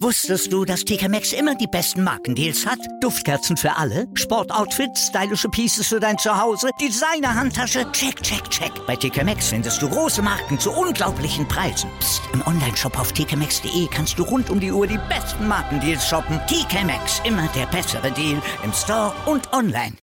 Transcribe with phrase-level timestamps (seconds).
[0.00, 2.78] Wusstest du, dass TK Maxx immer die besten Markendeals hat?
[3.00, 8.70] Duftkerzen für alle, Sportoutfits, stylische Pieces für dein Zuhause, Designer-Handtasche, check, check, check.
[8.86, 11.90] Bei TK Maxx findest du große Marken zu unglaublichen Preisen.
[12.00, 12.22] Psst.
[12.32, 16.40] im Onlineshop auf tkmaxx.de kannst du rund um die Uhr die besten Markendeals shoppen.
[16.46, 19.96] TK Maxx, immer der bessere Deal im Store und online.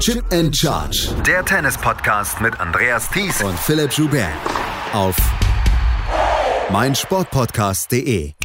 [0.00, 1.08] Chip and Charge.
[1.26, 4.28] Der Tennis-Podcast mit Andreas Thies und Philipp Joubert.
[4.92, 5.16] Auf
[6.70, 8.35] meinsportpodcast.de.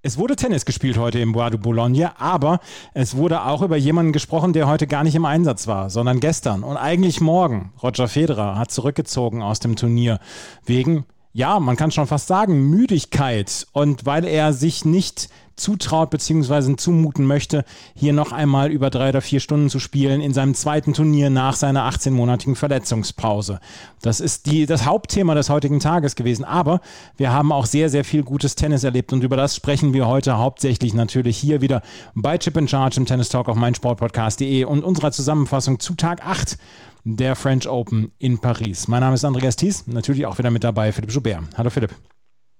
[0.00, 2.60] Es wurde Tennis gespielt heute im Bois de Boulogne, aber
[2.94, 6.62] es wurde auch über jemanden gesprochen, der heute gar nicht im Einsatz war, sondern gestern
[6.62, 7.72] und eigentlich morgen.
[7.82, 10.20] Roger Federer hat zurückgezogen aus dem Turnier
[10.64, 16.76] wegen, ja, man kann schon fast sagen, Müdigkeit und weil er sich nicht zutraut bzw.
[16.76, 20.94] zumuten möchte, hier noch einmal über drei oder vier Stunden zu spielen in seinem zweiten
[20.94, 23.60] Turnier nach seiner 18-monatigen Verletzungspause.
[24.02, 26.44] Das ist die, das Hauptthema des heutigen Tages gewesen.
[26.44, 26.80] Aber
[27.16, 30.38] wir haben auch sehr, sehr viel gutes Tennis erlebt und über das sprechen wir heute
[30.38, 31.82] hauptsächlich natürlich hier wieder
[32.14, 36.58] bei Chip in Charge im Tennis Talk auf meinsportpodcast.de und unserer Zusammenfassung zu Tag 8
[37.04, 38.88] der French Open in Paris.
[38.88, 41.42] Mein Name ist Andreas Thies, natürlich auch wieder mit dabei Philipp Joubert.
[41.56, 41.94] Hallo Philipp.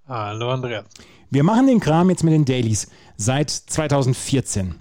[0.08, 0.86] Hallo Andreas.
[1.28, 4.74] Wir machen den Kram jetzt mit den Dailies seit 2014.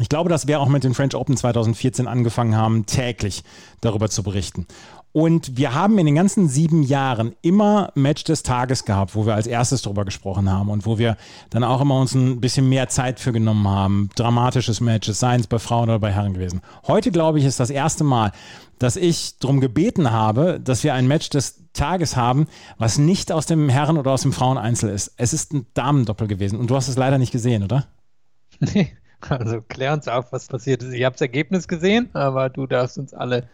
[0.00, 3.44] Ich glaube, dass wir auch mit den French Open 2014 angefangen haben, täglich
[3.82, 4.66] darüber zu berichten.
[5.12, 9.34] Und wir haben in den ganzen sieben Jahren immer Match des Tages gehabt, wo wir
[9.34, 11.18] als erstes darüber gesprochen haben und wo wir
[11.50, 14.08] dann auch immer uns ein bisschen mehr Zeit für genommen haben.
[14.16, 16.62] Dramatisches Match, seien es bei Frauen oder bei Herren gewesen.
[16.86, 18.32] Heute, glaube ich, ist das erste Mal,
[18.78, 22.46] dass ich darum gebeten habe, dass wir ein Match des Tages haben,
[22.78, 25.12] was nicht aus dem Herren- oder aus dem Fraueneinzel ist.
[25.16, 27.86] Es ist ein Damendoppel gewesen und du hast es leider nicht gesehen, oder?
[28.60, 28.92] Nee,
[29.28, 30.92] also klär uns auf, was passiert ist.
[30.92, 33.48] Ich habe das Ergebnis gesehen, aber du darfst uns alle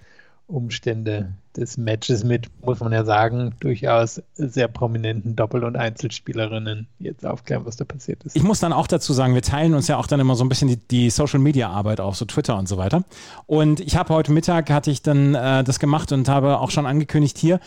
[0.47, 7.27] Umstände des Matches mit, muss man ja sagen, durchaus sehr prominenten Doppel- und Einzelspielerinnen jetzt
[7.27, 8.37] aufklären, was da passiert ist.
[8.37, 10.49] Ich muss dann auch dazu sagen, wir teilen uns ja auch dann immer so ein
[10.49, 13.05] bisschen die, die Social-Media-Arbeit auf, so Twitter und so weiter.
[13.47, 16.87] Und ich habe heute Mittag, hatte ich dann äh, das gemacht und habe auch schon
[16.87, 17.59] angekündigt hier,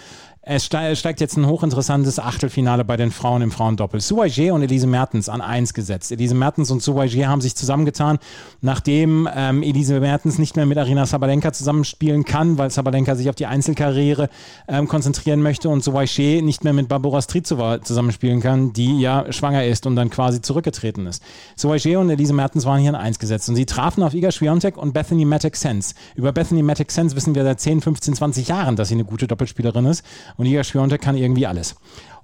[0.46, 4.02] es steigt jetzt ein hochinteressantes Achtelfinale bei den Frauen im Frauendoppel.
[4.02, 6.12] Suwaje und Elise Mertens an eins gesetzt.
[6.12, 8.20] Elise Mertens und Suwaje haben sich zusammengetan,
[8.59, 13.36] nachdem ähm, Elise Mertens nicht mehr mit Arina Sabalenka zusammenspielen kann, weil Sabalenka sich auf
[13.36, 14.28] die Einzelkarriere
[14.68, 19.64] ähm, konzentrieren möchte und Suwaje nicht mehr mit Barbara Strizova zusammenspielen kann, die ja schwanger
[19.64, 21.24] ist und dann quasi zurückgetreten ist.
[21.56, 24.76] Suwaje und Elise Mertens waren hier an eins gesetzt und sie trafen auf Iga Swiatek
[24.76, 25.96] und Bethany Matic Sense.
[26.16, 29.26] Über Bethany Matic Sense wissen wir seit 10, 15, 20 Jahren, dass sie eine gute
[29.28, 30.03] Doppelspielerin ist
[30.38, 31.76] und Iga Swiatek kann irgendwie alles.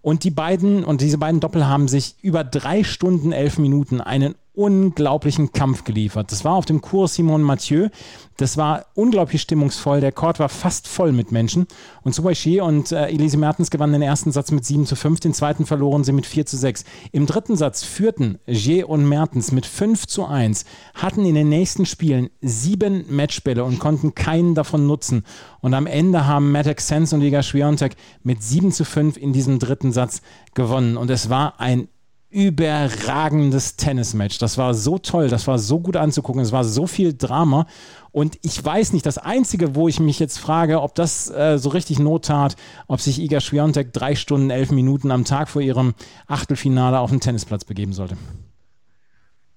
[0.01, 4.35] Und die beiden, und diese beiden Doppel haben sich über drei Stunden, elf Minuten einen
[4.59, 6.33] unglaublichen Kampf geliefert.
[6.33, 7.87] Das war auf dem Kurs Simon Mathieu.
[8.35, 10.01] Das war unglaublich stimmungsvoll.
[10.01, 11.65] Der Court war fast voll mit Menschen.
[12.01, 15.33] Und Subaishi und äh, Elise Mertens gewannen den ersten Satz mit 7 zu 5, den
[15.33, 16.83] zweiten verloren sie mit 4 zu 6.
[17.13, 21.85] Im dritten Satz führten G und Mertens mit 5 zu 1, hatten in den nächsten
[21.85, 25.23] Spielen sieben Matchbälle und konnten keinen davon nutzen.
[25.61, 29.57] Und am Ende haben Matek Sense und Liga Schwiontek mit 7 zu 5 in diesem
[29.57, 30.21] dritten Satz
[30.53, 30.97] gewonnen.
[30.97, 31.87] Und es war ein
[32.29, 34.37] überragendes Tennismatch.
[34.37, 37.65] Das war so toll, das war so gut anzugucken, es war so viel Drama.
[38.11, 41.69] Und ich weiß nicht, das Einzige, wo ich mich jetzt frage, ob das äh, so
[41.69, 42.55] richtig Not tat,
[42.87, 45.93] ob sich Iga Swiatek drei Stunden, elf Minuten am Tag vor ihrem
[46.27, 48.17] Achtelfinale auf den Tennisplatz begeben sollte.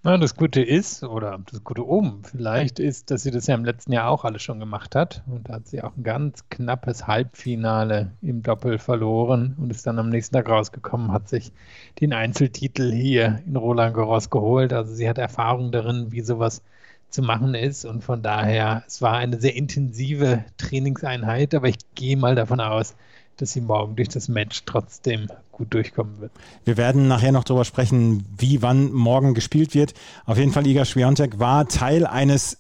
[0.05, 3.65] Na, das Gute ist, oder das Gute oben vielleicht ist, dass sie das ja im
[3.65, 5.23] letzten Jahr auch alles schon gemacht hat.
[5.27, 10.01] Und da hat sie auch ein ganz knappes Halbfinale im Doppel verloren und ist dann
[10.01, 11.53] am nächsten Tag rausgekommen, hat sich
[12.01, 14.73] den Einzeltitel hier in Roland Garros geholt.
[14.73, 16.63] Also sie hat Erfahrung darin, wie sowas
[17.09, 17.85] zu machen ist.
[17.85, 22.97] Und von daher, es war eine sehr intensive Trainingseinheit, aber ich gehe mal davon aus,
[23.43, 26.31] dass sie morgen durch das Match trotzdem gut durchkommen wird.
[26.65, 29.95] Wir werden nachher noch darüber sprechen, wie wann morgen gespielt wird.
[30.27, 32.59] Auf jeden Fall, Iga Swiatek war Teil eines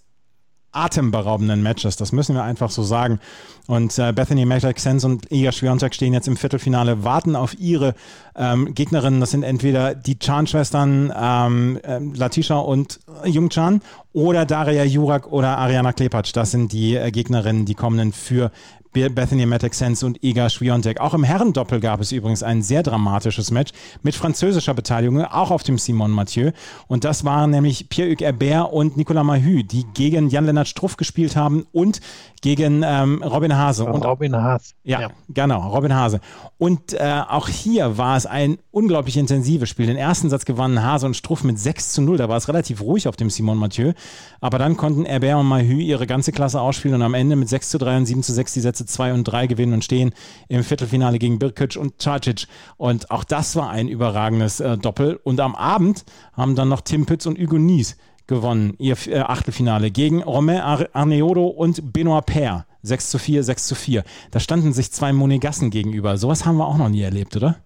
[0.72, 1.96] atemberaubenden Matches.
[1.96, 3.20] Das müssen wir einfach so sagen.
[3.68, 7.94] Und äh, Bethany Mattek-Sens und Iga Swiatek stehen jetzt im Viertelfinale, warten auf ihre
[8.34, 9.20] ähm, Gegnerinnen.
[9.20, 13.82] Das sind entweder die Chan-Schwestern ähm, äh, Latisha und Jungchan
[14.12, 16.32] oder Daria Jurak oder Ariana Klepacz.
[16.32, 18.50] Das sind die äh, Gegnerinnen, die kommenden für
[18.92, 21.00] Bethany Matek Sense und Iga Swiatek.
[21.00, 23.72] Auch im Herrendoppel gab es übrigens ein sehr dramatisches Match
[24.02, 26.52] mit französischer Beteiligung, auch auf dem Simon Mathieu.
[26.88, 31.66] Und das waren nämlich Pierre-Hugues Herbert und Nicolas Mahü, die gegen Jan-Lennart Struff gespielt haben
[31.72, 32.00] und
[32.42, 33.84] gegen ähm, Robin Hase.
[33.84, 34.74] Und, Robin Hase.
[34.82, 36.20] Ja, ja, genau, Robin Hase.
[36.58, 39.86] Und äh, auch hier war es ein unglaublich intensives Spiel.
[39.86, 42.16] Den ersten Satz gewannen Hase und Struff mit 6 zu 0.
[42.16, 43.92] Da war es relativ ruhig auf dem Simon Mathieu.
[44.40, 47.70] Aber dann konnten Herbert und Mahü ihre ganze Klasse ausspielen und am Ende mit 6
[47.70, 50.12] zu 3 und 7 zu 6 die Sätze Sätze 2 und 3 gewinnen und stehen
[50.48, 52.46] im Viertelfinale gegen Birkic und Cacic.
[52.76, 55.20] Und auch das war ein überragendes äh, Doppel.
[55.22, 57.96] Und am Abend haben dann noch Tim Pütz und Hugo Nies
[58.26, 62.66] gewonnen, ihr äh, Achtelfinale gegen Romain Arneodo und Benoit Paire.
[62.84, 64.04] 6 zu 4, 6 zu 4.
[64.32, 66.16] Da standen sich zwei Monegassen gegenüber.
[66.16, 67.56] Sowas haben wir auch noch nie erlebt, oder?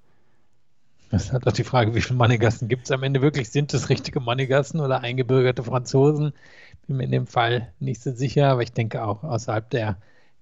[1.10, 3.48] Das ist halt auch die Frage, wie viele Monegassen gibt es am Ende wirklich?
[3.48, 6.32] Sind es richtige Monegassen oder eingebürgerte Franzosen?
[6.86, 9.96] Bin mir in dem Fall nicht so sicher, aber ich denke auch außerhalb der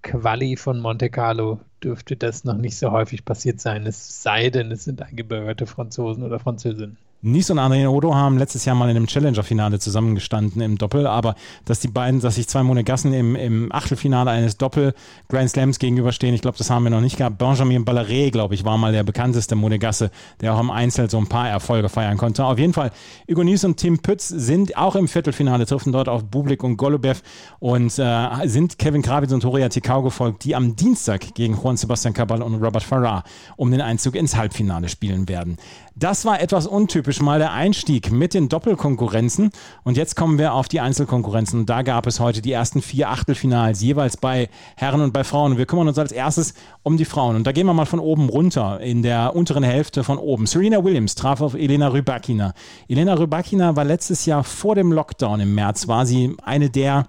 [0.04, 3.86] Quali von Monte Carlo dürfte das noch nicht so häufig passiert sein.
[3.86, 6.98] Es sei denn, es sind eingebürgerte Franzosen oder Französinnen.
[7.26, 11.36] Nies und Adrien Odo haben letztes Jahr mal in einem Challenger-Finale zusammengestanden im Doppel, aber
[11.64, 16.42] dass die beiden, dass sich zwei Monegassen im, im Achtelfinale eines Doppel-Grand Slams gegenüberstehen, ich
[16.42, 17.38] glaube, das haben wir noch nicht gehabt.
[17.38, 20.10] Benjamin Ballaré, glaube ich, war mal der bekannteste Monegasse,
[20.42, 22.44] der auch im Einzel so ein paar Erfolge feiern konnte.
[22.44, 22.90] Auf jeden Fall,
[23.26, 27.22] Hugo Nies und Tim Pütz sind auch im Viertelfinale, treffen dort auf Bublik und Golubev
[27.58, 32.12] und äh, sind Kevin Krawitz und Horia Tikau gefolgt, die am Dienstag gegen Juan Sebastian
[32.12, 33.24] Cabal und Robert Farrar
[33.56, 35.56] um den Einzug ins Halbfinale spielen werden.
[35.96, 39.50] Das war etwas untypisch mal der Einstieg mit den Doppelkonkurrenzen.
[39.84, 41.60] Und jetzt kommen wir auf die Einzelkonkurrenzen.
[41.60, 45.52] Und da gab es heute die ersten vier Achtelfinals, jeweils bei Herren und bei Frauen.
[45.52, 47.36] Und wir kümmern uns als erstes um die Frauen.
[47.36, 50.46] Und da gehen wir mal von oben runter, in der unteren Hälfte von oben.
[50.46, 52.54] Serena Williams traf auf Elena Rybakina.
[52.88, 57.06] Elena Rybakina war letztes Jahr vor dem Lockdown im März, war sie eine der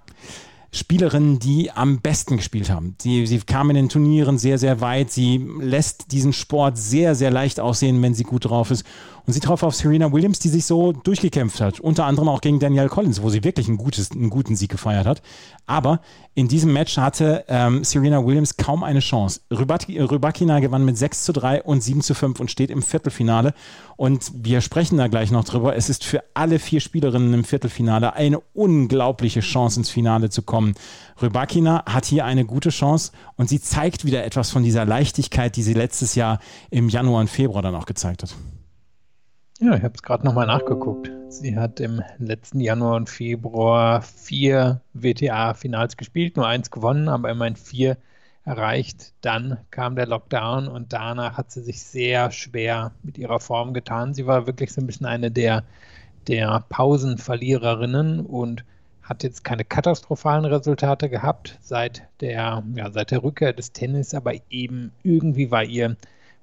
[0.75, 2.95] Spielerinnen, die am besten gespielt haben.
[3.01, 5.09] Sie, sie kam in den Turnieren sehr, sehr weit.
[5.09, 8.85] Sie lässt diesen Sport sehr, sehr leicht aussehen, wenn sie gut drauf ist.
[9.25, 11.79] Und sie traf auf Serena Williams, die sich so durchgekämpft hat.
[11.79, 15.07] Unter anderem auch gegen Danielle Collins, wo sie wirklich ein gutes, einen guten Sieg gefeiert
[15.07, 15.21] hat.
[15.65, 16.01] Aber
[16.35, 19.41] in diesem Match hatte ähm, Serena Williams kaum eine Chance.
[19.51, 23.53] Rybakina gewann mit 6 zu 3 und 7 zu 5 und steht im Viertelfinale.
[23.97, 25.75] Und wir sprechen da gleich noch drüber.
[25.75, 30.75] Es ist für alle vier Spielerinnen im Viertelfinale eine unglaubliche Chance, ins Finale zu kommen.
[31.21, 35.63] Rybakina hat hier eine gute Chance und sie zeigt wieder etwas von dieser Leichtigkeit, die
[35.63, 36.39] sie letztes Jahr
[36.69, 38.35] im Januar und Februar dann auch gezeigt hat.
[39.59, 41.09] Ja, ich habe es gerade nochmal nachgeguckt.
[41.29, 47.55] Sie hat im letzten Januar und Februar vier WTA-Finals gespielt, nur eins gewonnen, aber immerhin
[47.55, 47.97] vier
[48.43, 49.13] erreicht.
[49.21, 54.13] Dann kam der Lockdown und danach hat sie sich sehr schwer mit ihrer Form getan.
[54.13, 55.63] Sie war wirklich so ein bisschen eine der,
[56.27, 58.65] der Pausenverliererinnen und
[59.03, 64.33] hat jetzt keine katastrophalen Resultate gehabt seit der, ja, seit der Rückkehr des Tennis, aber
[64.49, 65.95] eben irgendwie war ihr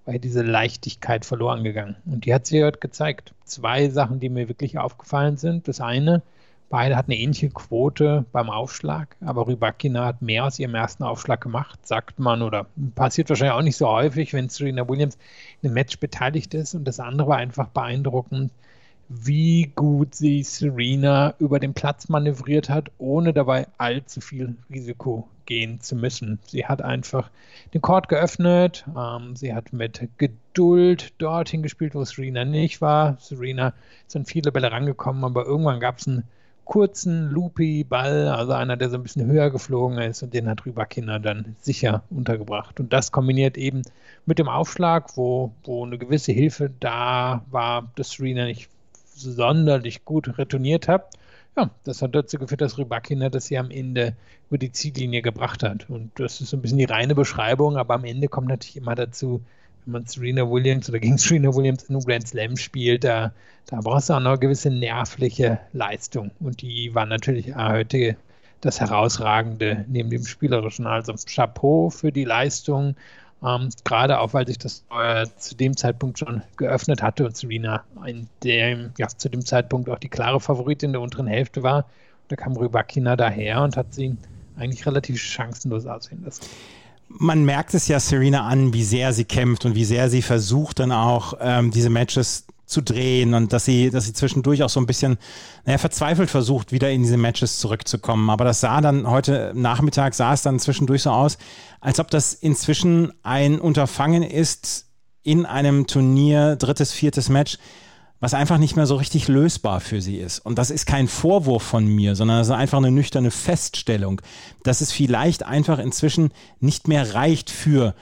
[0.05, 1.97] weil diese Leichtigkeit verloren gegangen.
[2.07, 3.35] Und die hat sie heute gezeigt.
[3.45, 5.69] Zwei Sachen, die mir wirklich aufgefallen sind.
[5.69, 6.23] Das eine,
[6.71, 11.41] beide hatten eine ähnliche Quote beim Aufschlag, aber Rybakina hat mehr aus ihrem ersten Aufschlag
[11.41, 15.19] gemacht, sagt man, oder passiert wahrscheinlich auch nicht so häufig, wenn Serena Williams
[15.61, 16.75] in einem Match beteiligt ist.
[16.75, 18.51] Und das andere war einfach beeindruckend,
[19.15, 25.81] wie gut sie Serena über den Platz manövriert hat, ohne dabei allzu viel Risiko gehen
[25.81, 26.39] zu müssen.
[26.47, 27.31] Sie hat einfach
[27.75, 33.17] den Court geöffnet, ähm, sie hat mit Geduld dorthin gespielt, wo Serena nicht war.
[33.21, 33.75] Serena
[34.15, 36.25] an viele Bälle rangekommen, aber irgendwann gab es einen
[36.65, 40.65] kurzen, loopy Ball, also einer, der so ein bisschen höher geflogen ist und den hat
[40.65, 42.79] Rybakina dann sicher untergebracht.
[42.81, 43.83] Und das kombiniert eben
[44.27, 48.71] mit dem Aufschlag, wo, wo eine gewisse Hilfe da war, dass Serena nicht
[49.23, 51.11] sonderlich gut retourniert hat.
[51.57, 54.17] Ja, das hat dazu geführt, dass Rybakina das hier am Ende
[54.49, 55.89] über die Ziellinie gebracht hat.
[55.91, 58.95] Und das ist so ein bisschen die reine Beschreibung, aber am Ende kommt natürlich immer
[58.95, 59.43] dazu,
[59.85, 63.33] wenn man Serena Williams oder gegen Serena Williams in einem Grand Slam spielt, da,
[63.67, 66.31] da brauchst du auch noch eine gewisse nervliche Leistung.
[66.41, 68.17] Und die war natürlich heute
[68.63, 70.87] das Herausragende neben dem Spielerischen.
[70.87, 72.95] Also Chapeau für die Leistung
[73.45, 77.85] ähm, gerade auch, weil sich das äh, zu dem Zeitpunkt schon geöffnet hatte und Serena
[78.07, 81.87] in dem, ja, zu dem Zeitpunkt auch die klare Favoritin in der unteren Hälfte war.
[82.29, 84.17] Da kam Rybakina daher und hat sie
[84.57, 86.47] eigentlich relativ chancenlos aussehen lassen
[87.19, 90.79] man merkt es ja Serena an, wie sehr sie kämpft und wie sehr sie versucht,
[90.79, 94.81] dann auch ähm, diese Matches zu drehen und dass sie, dass sie zwischendurch auch so
[94.81, 95.19] ein bisschen
[95.65, 98.31] naja, verzweifelt versucht, wieder in diese Matches zurückzukommen.
[98.31, 101.39] Aber das sah dann heute Nachmittag, sah es dann zwischendurch so aus,
[101.81, 104.87] als ob das inzwischen ein Unterfangen ist
[105.23, 107.59] in einem Turnier, drittes, viertes Match,
[108.23, 110.39] was einfach nicht mehr so richtig lösbar für sie ist.
[110.39, 114.23] Und das ist kein Vorwurf von mir, sondern das ist einfach eine nüchterne Feststellung,
[114.63, 117.97] dass es vielleicht einfach inzwischen nicht mehr reicht für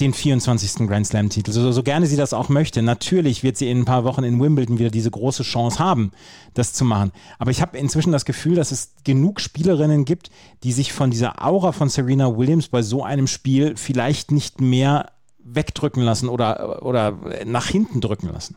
[0.00, 0.88] den 24.
[0.88, 2.82] Grand Slam-Titel, so, so gerne sie das auch möchte.
[2.82, 6.12] Natürlich wird sie in ein paar Wochen in Wimbledon wieder diese große Chance haben,
[6.54, 7.12] das zu machen.
[7.38, 10.30] Aber ich habe inzwischen das Gefühl, dass es genug Spielerinnen gibt,
[10.62, 15.12] die sich von dieser Aura von Serena Williams bei so einem Spiel vielleicht nicht mehr
[15.42, 18.56] wegdrücken lassen oder, oder nach hinten drücken lassen.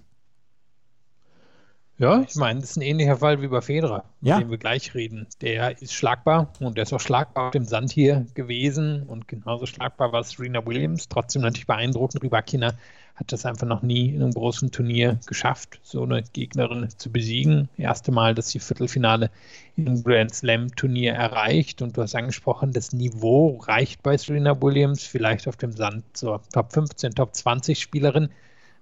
[1.99, 4.37] Ja, ich meine, das ist ein ähnlicher Fall wie bei Federer, ja.
[4.37, 5.27] mit dem wir gleich reden.
[5.41, 9.67] Der ist schlagbar und der ist auch schlagbar auf dem Sand hier gewesen und genauso
[9.67, 11.07] schlagbar war Serena Williams.
[11.07, 12.23] Trotzdem natürlich beeindruckend.
[12.23, 12.73] Rybakina
[13.15, 17.69] hat das einfach noch nie in einem großen Turnier geschafft, so eine Gegnerin zu besiegen.
[17.77, 19.29] Erste Mal, dass sie Viertelfinale
[19.75, 25.03] im Grand Slam Turnier erreicht und du hast angesprochen, das Niveau reicht bei Serena Williams
[25.03, 28.29] vielleicht auf dem Sand zur Top 15, Top 20 Spielerin.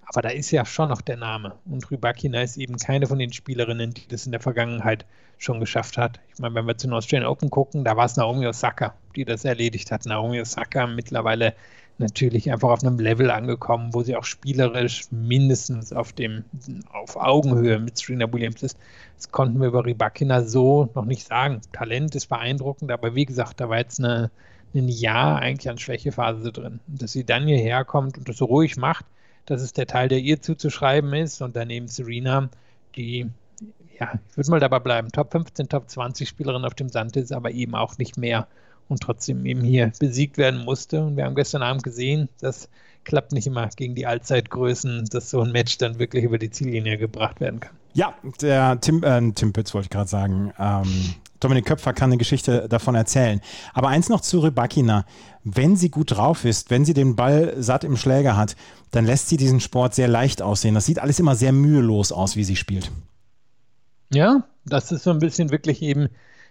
[0.06, 1.56] Aber da ist ja schon noch der Name.
[1.66, 5.06] Und Rybakina ist eben keine von den Spielerinnen, die das in der Vergangenheit
[5.38, 6.20] schon geschafft hat.
[6.34, 9.26] Ich meine, wenn wir zu den Australian Open gucken, da war es Naomi Osaka, die
[9.26, 10.06] das erledigt hat.
[10.06, 11.54] Naomi Osaka mittlerweile
[11.98, 16.44] natürlich einfach auf einem Level angekommen, wo sie auch spielerisch mindestens auf dem
[16.92, 18.78] auf Augenhöhe mit Serena Williams ist.
[19.16, 21.62] Das konnten wir über Rybakina so noch nicht sagen.
[21.72, 24.32] Talent ist beeindruckend, aber wie gesagt, da war jetzt eine,
[24.74, 26.80] ein Jahr eigentlich an Schwächephase drin.
[26.88, 29.06] Dass sie dann hierher kommt und das so ruhig macht,
[29.46, 31.42] das ist der Teil, der ihr zuzuschreiben ist.
[31.42, 32.50] Und daneben Serena,
[32.96, 33.28] die,
[34.00, 37.32] ja, ich würde mal dabei bleiben, Top 15, Top 20 Spielerin auf dem Sand ist,
[37.32, 38.48] aber eben auch nicht mehr
[38.88, 41.04] und trotzdem eben hier besiegt werden musste.
[41.04, 42.70] Und wir haben gestern Abend gesehen, das
[43.04, 46.98] klappt nicht immer gegen die Allzeitgrößen, dass so ein Match dann wirklich über die Ziellinie
[46.98, 47.76] gebracht werden kann.
[47.94, 50.54] Ja, der Tim, äh, Tim Pütz wollte ich gerade sagen.
[50.60, 53.42] Ähm, Dominik Köpfer kann eine Geschichte davon erzählen.
[53.74, 55.06] Aber eins noch zu Rybakina.
[55.44, 58.56] Wenn sie gut drauf ist, wenn sie den Ball satt im Schläger hat,
[58.92, 60.76] dann lässt sie diesen Sport sehr leicht aussehen.
[60.76, 62.92] Das sieht alles immer sehr mühelos aus, wie sie spielt.
[64.14, 66.10] Ja, das ist so ein bisschen wirklich eben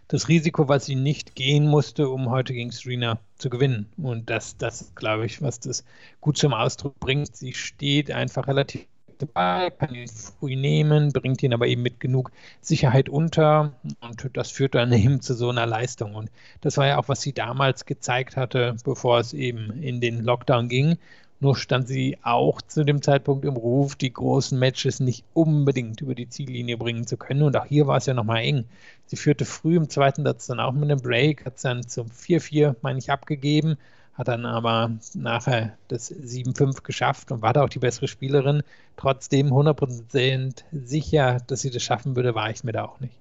[0.09, 3.87] das Risiko, was sie nicht gehen musste, um heute gegen Serena zu gewinnen.
[3.97, 5.85] Und das, das glaube ich, was das
[6.20, 7.37] gut zum Ausdruck bringt.
[7.37, 8.87] Sie steht einfach relativ
[9.23, 14.50] dabei, kann ihn früh nehmen, bringt ihn aber eben mit genug Sicherheit unter und das
[14.50, 16.15] führt dann eben zu so einer Leistung.
[16.15, 20.23] Und das war ja auch, was sie damals gezeigt hatte, bevor es eben in den
[20.23, 20.99] Lockdown ging.
[21.43, 26.15] Nur stand sie auch zu dem Zeitpunkt im Ruf, die großen Matches nicht unbedingt über
[26.15, 27.43] die Ziellinie bringen zu können.
[27.43, 28.67] Und auch hier war es ja nochmal eng.
[29.07, 32.09] Sie führte früh im zweiten Satz dann auch mit einem Break, hat es dann zum
[32.09, 33.79] 4-4, meine ich, abgegeben
[34.21, 38.62] hat dann aber nachher das 7-5 geschafft und war da auch die bessere Spielerin.
[38.97, 43.15] Trotzdem 100% sicher, dass sie das schaffen würde, war ich mir da auch nicht.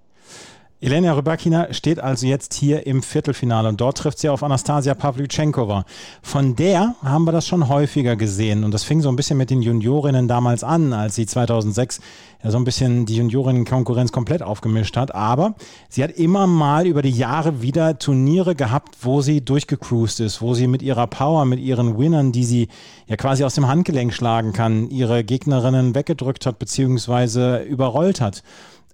[0.82, 5.84] Elena Rybakina steht also jetzt hier im Viertelfinale und dort trifft sie auf Anastasia Pavlyuchenkova.
[6.22, 9.50] Von der haben wir das schon häufiger gesehen und das fing so ein bisschen mit
[9.50, 12.00] den Juniorinnen damals an, als sie 2006
[12.42, 15.14] ja so ein bisschen die Juniorinnen-Konkurrenz komplett aufgemischt hat.
[15.14, 15.56] Aber
[15.90, 20.54] sie hat immer mal über die Jahre wieder Turniere gehabt, wo sie durchgecruised ist, wo
[20.54, 22.70] sie mit ihrer Power, mit ihren Winnern, die sie
[23.08, 28.44] ja quasi aus dem Handgelenk schlagen kann, ihre Gegnerinnen weggedrückt hat beziehungsweise überrollt hat.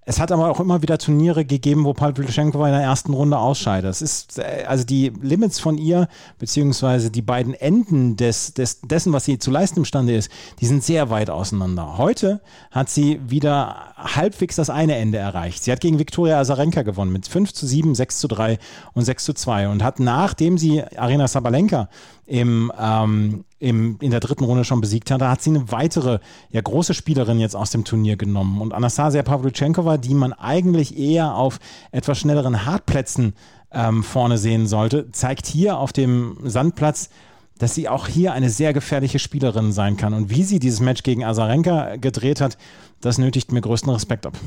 [0.07, 3.39] Es hat aber auch immer wieder Turniere gegeben, wo Paul Plyuschenkova in der ersten Runde
[3.39, 3.89] ausscheidet.
[3.89, 6.07] Es ist, äh, also die Limits von ihr,
[6.37, 10.29] beziehungsweise die beiden Enden des, des, dessen, was sie zu leisten imstande ist,
[10.61, 11.97] die sind sehr weit auseinander.
[11.97, 15.63] Heute hat sie wieder halbwegs das eine Ende erreicht.
[15.63, 18.59] Sie hat gegen Viktoria Azarenka gewonnen mit 5 zu 7, 6 zu 3
[18.93, 21.89] und 6 zu 2 und hat nachdem sie Arena Sabalenka
[22.27, 26.19] im, ähm, im, in der dritten Runde schon besiegt hat, da hat sie eine weitere,
[26.51, 28.61] ja, große Spielerin jetzt aus dem Turnier genommen.
[28.61, 31.59] Und Anastasia Pavlyuchenkova, die man eigentlich eher auf
[31.91, 33.33] etwas schnelleren Hartplätzen
[33.71, 37.09] ähm, vorne sehen sollte, zeigt hier auf dem Sandplatz,
[37.57, 40.13] dass sie auch hier eine sehr gefährliche Spielerin sein kann.
[40.13, 42.59] Und wie sie dieses Match gegen Azarenka gedreht hat,
[43.01, 44.37] das nötigt mir größten Respekt ab.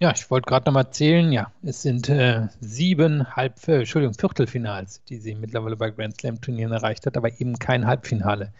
[0.00, 1.32] Ja, ich wollte gerade nochmal zählen.
[1.32, 6.40] Ja, es sind äh, sieben Halb, äh, Entschuldigung, Viertelfinals, die sie mittlerweile bei Grand Slam
[6.40, 8.52] Turnieren erreicht hat, aber eben kein Halbfinale.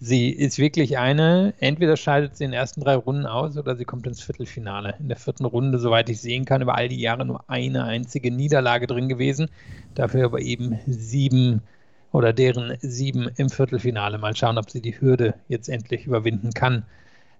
[0.00, 3.84] Sie ist wirklich eine, entweder scheidet sie in den ersten drei Runden aus oder sie
[3.84, 4.94] kommt ins Viertelfinale.
[4.98, 8.30] In der vierten Runde, soweit ich sehen kann, über all die Jahre nur eine einzige
[8.30, 9.50] Niederlage drin gewesen.
[9.94, 11.60] Dafür aber eben sieben
[12.10, 14.16] oder deren sieben im Viertelfinale.
[14.16, 16.84] Mal schauen, ob sie die Hürde jetzt endlich überwinden kann.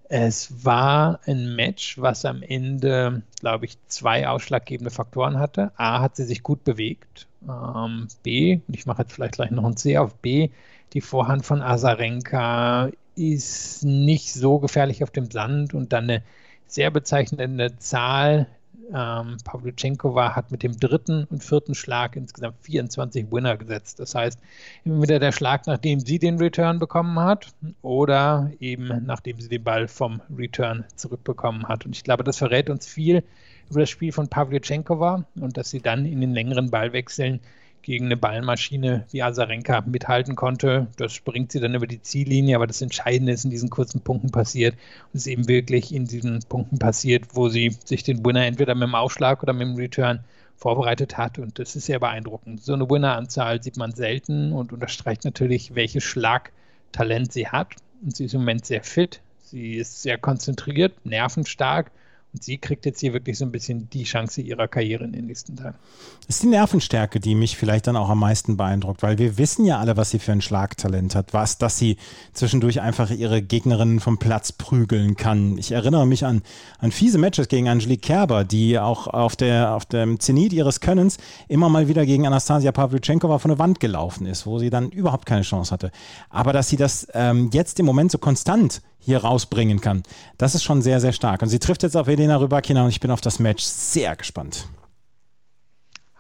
[0.09, 5.73] Es war ein Match, was am Ende, glaube ich, zwei ausschlaggebende Faktoren hatte.
[5.77, 7.27] A, hat sie sich gut bewegt.
[7.49, 10.51] Ähm, B, und ich mache jetzt vielleicht gleich noch ein C auf B,
[10.93, 16.23] die Vorhand von Azarenka ist nicht so gefährlich auf dem Sand und dann eine
[16.67, 18.47] sehr bezeichnende Zahl
[18.95, 24.01] ähm, Pavlyuchenkova hat mit dem dritten und vierten Schlag insgesamt 24 Winner gesetzt.
[24.01, 24.39] Das heißt,
[24.85, 29.89] entweder der Schlag, nachdem sie den Return bekommen hat oder eben nachdem sie den Ball
[29.89, 31.87] vom Return zurückbekommen hat.
[31.87, 33.23] Und ich glaube, das verrät uns viel
[33.71, 37.41] über das Spiel von Pavlyuchenkova und dass sie dann in den längeren Ballwechseln
[37.87, 40.89] gegen eine Ballmaschine wie Azarenka mithalten konnte.
[40.97, 44.33] Das bringt sie dann über die Ziellinie, aber das Entscheidende ist in diesen kurzen Punkten
[44.33, 44.75] passiert
[45.13, 48.89] und ist eben wirklich in diesen Punkten passiert, wo sie sich den Winner entweder mit
[48.89, 50.25] dem Aufschlag oder mit dem Return
[50.57, 52.61] vorbereitet hat und das ist sehr beeindruckend.
[52.61, 58.25] So eine Winneranzahl sieht man selten und unterstreicht natürlich, welches Schlagtalent sie hat und sie
[58.25, 61.93] ist im Moment sehr fit, sie ist sehr konzentriert, nervenstark
[62.37, 65.25] Und sie kriegt jetzt hier wirklich so ein bisschen die Chance ihrer Karriere in den
[65.25, 65.79] nächsten Tagen.
[66.27, 69.65] Das ist die Nervenstärke, die mich vielleicht dann auch am meisten beeindruckt, weil wir wissen
[69.65, 71.97] ja alle, was sie für ein Schlagtalent hat, was, dass sie
[72.35, 75.57] zwischendurch einfach ihre Gegnerinnen vom Platz prügeln kann.
[75.57, 76.43] Ich erinnere mich an,
[76.79, 81.17] an fiese Matches gegen Angelique Kerber, die auch auf, der, auf dem Zenit ihres Könnens
[81.49, 85.25] immer mal wieder gegen Anastasia Pavlyuchenkova von der Wand gelaufen ist, wo sie dann überhaupt
[85.25, 85.91] keine Chance hatte.
[86.29, 90.03] Aber dass sie das ähm, jetzt im Moment so konstant hier rausbringen kann.
[90.37, 91.41] Das ist schon sehr, sehr stark.
[91.41, 94.67] Und sie trifft jetzt auf Elena Rybakina und ich bin auf das Match sehr gespannt.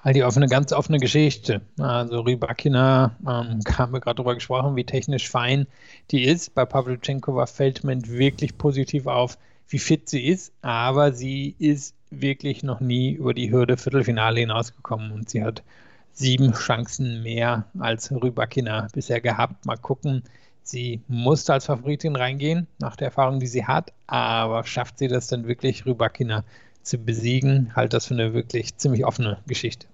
[0.04, 1.62] Halt die offene, ganz offene Geschichte.
[1.80, 5.66] Also Rybakina, ähm, haben wir gerade darüber gesprochen, wie technisch fein
[6.12, 6.54] die ist.
[6.54, 9.36] Bei Pavlyuchenkova fällt mir wirklich positiv auf,
[9.68, 15.10] wie fit sie ist, aber sie ist wirklich noch nie über die Hürde Viertelfinale hinausgekommen
[15.10, 15.64] und sie hat
[16.12, 19.66] sieben Chancen mehr als Rybakina bisher gehabt.
[19.66, 20.22] Mal gucken,
[20.66, 25.28] Sie musste als Favoritin reingehen, nach der Erfahrung, die sie hat, aber schafft sie das
[25.28, 26.44] dann wirklich, Rybakina
[26.82, 27.70] zu besiegen?
[27.76, 29.86] Halt das für eine wirklich ziemlich offene Geschichte.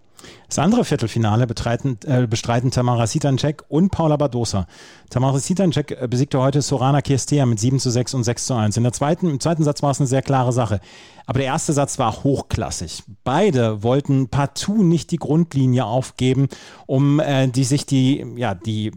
[0.49, 4.67] Das andere Viertelfinale bestreiten, äh, bestreiten Tamara Sitancek und Paula Badosa.
[5.11, 8.77] Tamara Sitancek äh, besiegte heute Sorana Kirstea mit 7 zu 6 und 6 zu 1.
[8.77, 10.81] In der zweiten, Im zweiten Satz war es eine sehr klare Sache.
[11.27, 13.03] Aber der erste Satz war hochklassig.
[13.25, 16.49] Beide wollten partout nicht die Grundlinie aufgeben,
[16.87, 18.93] um äh, die sich die, ja, die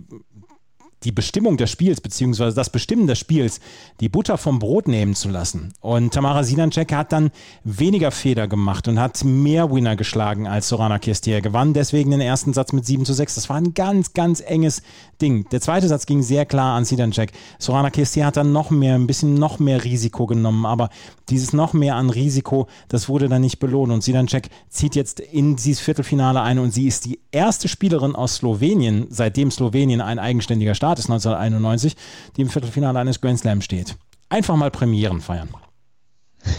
[1.06, 3.60] die Bestimmung des Spiels, beziehungsweise das Bestimmen des Spiels,
[4.00, 5.74] die Butter vom Brot nehmen zu lassen.
[5.80, 7.32] Und Tamara Sinanczek hat dann
[7.64, 11.40] weniger Feder gemacht und hat mehr Winner geschlagen als Sorana Kirstia.
[11.40, 13.36] Gewann deswegen den ersten Satz mit 7 zu 6.
[13.36, 14.82] Das war ein ganz, ganz enges
[15.22, 15.48] Ding.
[15.50, 17.32] Der zweite Satz ging sehr klar an Sinanczek.
[17.60, 20.90] Sorana Kirstia hat dann noch mehr, ein bisschen noch mehr Risiko genommen, aber
[21.30, 23.92] dieses noch mehr an Risiko, das wurde dann nicht belohnt.
[23.92, 28.36] Und Sinanczek zieht jetzt in dieses Viertelfinale ein und sie ist die erste Spielerin aus
[28.36, 31.96] Slowenien, seitdem Slowenien ein eigenständiger Staat Ist 1991,
[32.36, 33.96] die im Viertelfinale eines Grand Slam steht.
[34.30, 35.50] Einfach mal Premieren feiern.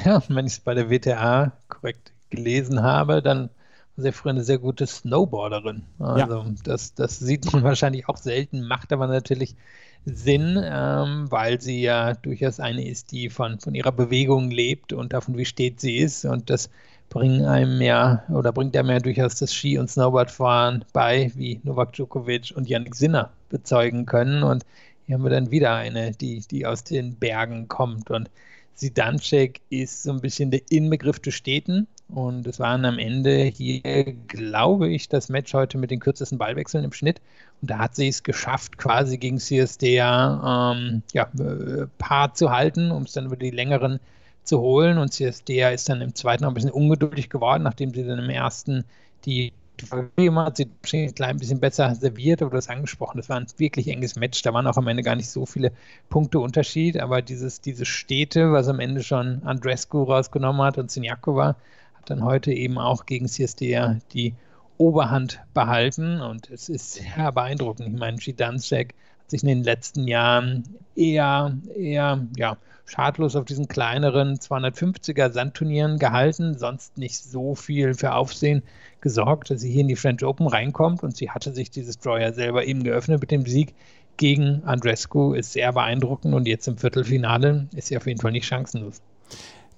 [0.04, 3.50] Ja, wenn ich es bei der WTA korrekt gelesen habe, dann
[3.96, 5.84] war sie früher eine sehr gute Snowboarderin.
[5.98, 6.54] Also ja.
[6.64, 9.56] das, das sieht man wahrscheinlich auch selten, macht aber natürlich
[10.04, 15.12] Sinn, ähm, weil sie ja durchaus eine ist, die von, von ihrer Bewegung lebt und
[15.12, 16.24] davon, wie steht sie ist.
[16.24, 16.70] Und das
[17.08, 21.92] bringen einem ja oder bringt einem ja durchaus das Ski- und Snowboardfahren bei, wie Novak
[21.92, 24.42] Djokovic und Yannick Sinner bezeugen können.
[24.42, 24.64] Und
[25.06, 28.10] hier haben wir dann wieder eine, die, die aus den Bergen kommt.
[28.10, 28.30] Und
[28.74, 31.86] Sidancek ist so ein bisschen der Inbegriff des Städten.
[32.08, 36.84] Und es waren am Ende hier, glaube ich, das Match heute mit den kürzesten Ballwechseln
[36.84, 37.20] im Schnitt.
[37.60, 42.90] Und da hat sie es geschafft, quasi gegen CSDA ähm, ja, äh, Paar zu halten,
[42.90, 43.98] um es dann über die längeren
[44.46, 44.98] zu holen.
[44.98, 48.30] Und CSDA ist dann im zweiten noch ein bisschen ungeduldig geworden, nachdem sie dann im
[48.30, 48.84] ersten
[49.24, 53.46] die hat sie ein klein bisschen besser serviert, aber du hast angesprochen, das war ein
[53.58, 54.40] wirklich enges Match.
[54.42, 55.72] Da waren auch am Ende gar nicht so viele
[56.08, 61.56] Punkte Unterschied, aber dieses, diese Städte, was am Ende schon Andrescu rausgenommen hat und Sinjakova,
[61.94, 64.34] hat dann heute eben auch gegen CSDA die
[64.78, 67.88] Oberhand behalten und es ist sehr beeindruckend.
[67.88, 68.94] Ich meine, Schidanzek
[69.26, 76.56] sich in den letzten Jahren eher, eher, ja, schadlos auf diesen kleineren 250er Sandturnieren gehalten,
[76.56, 78.62] sonst nicht so viel für Aufsehen
[79.00, 81.02] gesorgt, dass sie hier in die French Open reinkommt.
[81.02, 83.74] Und sie hatte sich dieses Draw ja selber eben geöffnet mit dem Sieg
[84.16, 86.34] gegen Andrescu, ist sehr beeindruckend.
[86.34, 89.02] Und jetzt im Viertelfinale ist sie auf jeden Fall nicht chancenlos.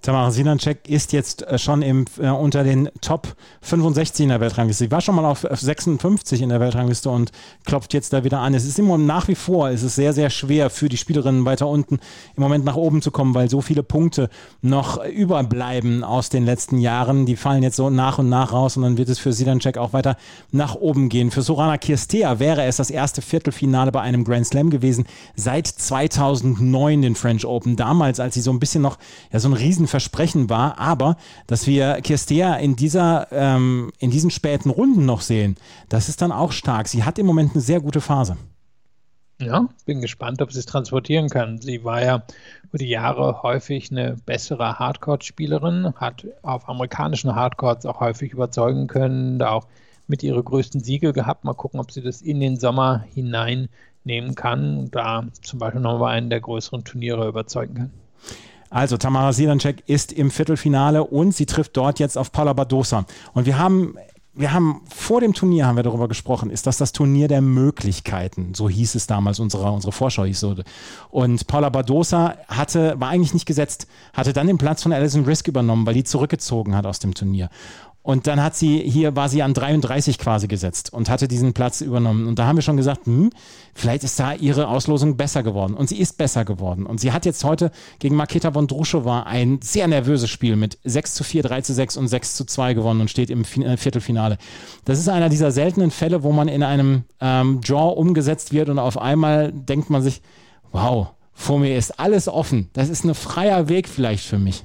[0.01, 4.85] Tamara Sinanczek ist jetzt äh, schon im, äh, unter den Top 65 in der Weltrangliste.
[4.85, 7.33] Sie war schon mal auf 56 in der Weltrangliste und
[7.65, 8.55] klopft jetzt da wieder an.
[8.55, 11.67] Es ist immer nach wie vor, es ist sehr, sehr schwer für die Spielerinnen weiter
[11.67, 11.99] unten
[12.37, 14.31] im Moment nach oben zu kommen, weil so viele Punkte
[14.63, 17.27] noch überbleiben aus den letzten Jahren.
[17.27, 19.93] Die fallen jetzt so nach und nach raus und dann wird es für Sinanczek auch
[19.93, 20.17] weiter
[20.53, 21.33] nach oben gehen.
[21.33, 27.03] Für Sorana Kirstea wäre es das erste Viertelfinale bei einem Grand Slam gewesen seit 2009
[27.03, 27.75] den French Open.
[27.75, 28.97] Damals, als sie so ein bisschen noch
[29.33, 34.31] ja, so ein riesen Versprechen war, aber dass wir Kirstea in dieser, ähm, in diesen
[34.31, 35.57] späten Runden noch sehen,
[35.89, 36.89] das ist dann auch stark.
[36.89, 38.37] Sie hat im Moment eine sehr gute Phase.
[39.41, 41.61] Ja, bin gespannt, ob sie es transportieren kann.
[41.61, 42.25] Sie war ja
[42.65, 49.39] über die Jahre häufig eine bessere Hardcore-Spielerin, hat auf amerikanischen Hardcourts auch häufig überzeugen können,
[49.39, 49.69] da auch
[50.09, 51.45] mit ihre größten Siege gehabt.
[51.45, 56.17] Mal gucken, ob sie das in den Sommer hineinnehmen kann und da zum Beispiel nochmal
[56.17, 57.91] einen der größeren Turniere überzeugen kann.
[58.71, 63.07] Also Tamara Silancek ist im Viertelfinale und sie trifft dort jetzt auf Paula Badosa.
[63.33, 63.95] Und wir haben
[64.39, 68.55] wir haben vor dem Turnier haben wir darüber gesprochen, ist das das Turnier der Möglichkeiten,
[68.55, 70.55] so hieß es damals, unsere, unsere Vorschau hieß so.
[71.11, 75.49] Und Paula Badosa hatte, war eigentlich nicht gesetzt, hatte dann den Platz von Alison Risk
[75.49, 77.51] übernommen, weil die zurückgezogen hat aus dem Turnier.
[78.09, 81.83] Und dann hat sie hier, war sie an 33 quasi gesetzt und hatte diesen Platz
[81.83, 82.27] übernommen.
[82.27, 83.29] Und da haben wir schon gesagt, hm,
[83.75, 85.75] vielleicht ist da ihre Auslosung besser geworden.
[85.75, 86.87] Und sie ist besser geworden.
[86.87, 91.23] Und sie hat jetzt heute gegen Maketa Vondrushova ein sehr nervöses Spiel mit 6 zu
[91.23, 94.39] 4, 3 zu 6 und 6 zu 2 gewonnen und steht im äh, Viertelfinale.
[94.87, 98.79] Das ist einer dieser seltenen Fälle, wo man in einem ähm, Draw umgesetzt wird und
[98.79, 100.23] auf einmal denkt man sich,
[100.73, 102.71] wow, vor mir ist alles offen.
[102.73, 104.65] Das ist ein freier Weg vielleicht für mich.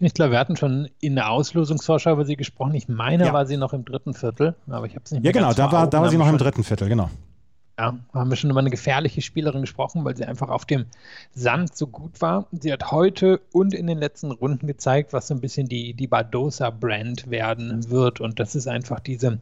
[0.00, 2.74] Ich glaube, wir hatten schon in der Auslosungsvorschau über sie gesprochen.
[2.74, 3.32] Ich meine, ja.
[3.32, 5.72] war sie noch im dritten Viertel, aber ich habe es nicht mehr Ja, genau, da
[5.72, 7.10] war, da war sie noch im dritten Viertel, genau.
[7.78, 10.86] Ja, haben wir schon über eine gefährliche Spielerin gesprochen, weil sie einfach auf dem
[11.32, 12.48] Sand so gut war.
[12.50, 16.08] Sie hat heute und in den letzten Runden gezeigt, was so ein bisschen die, die
[16.08, 18.20] Badosa-Brand werden wird.
[18.20, 19.38] Und das ist einfach diese,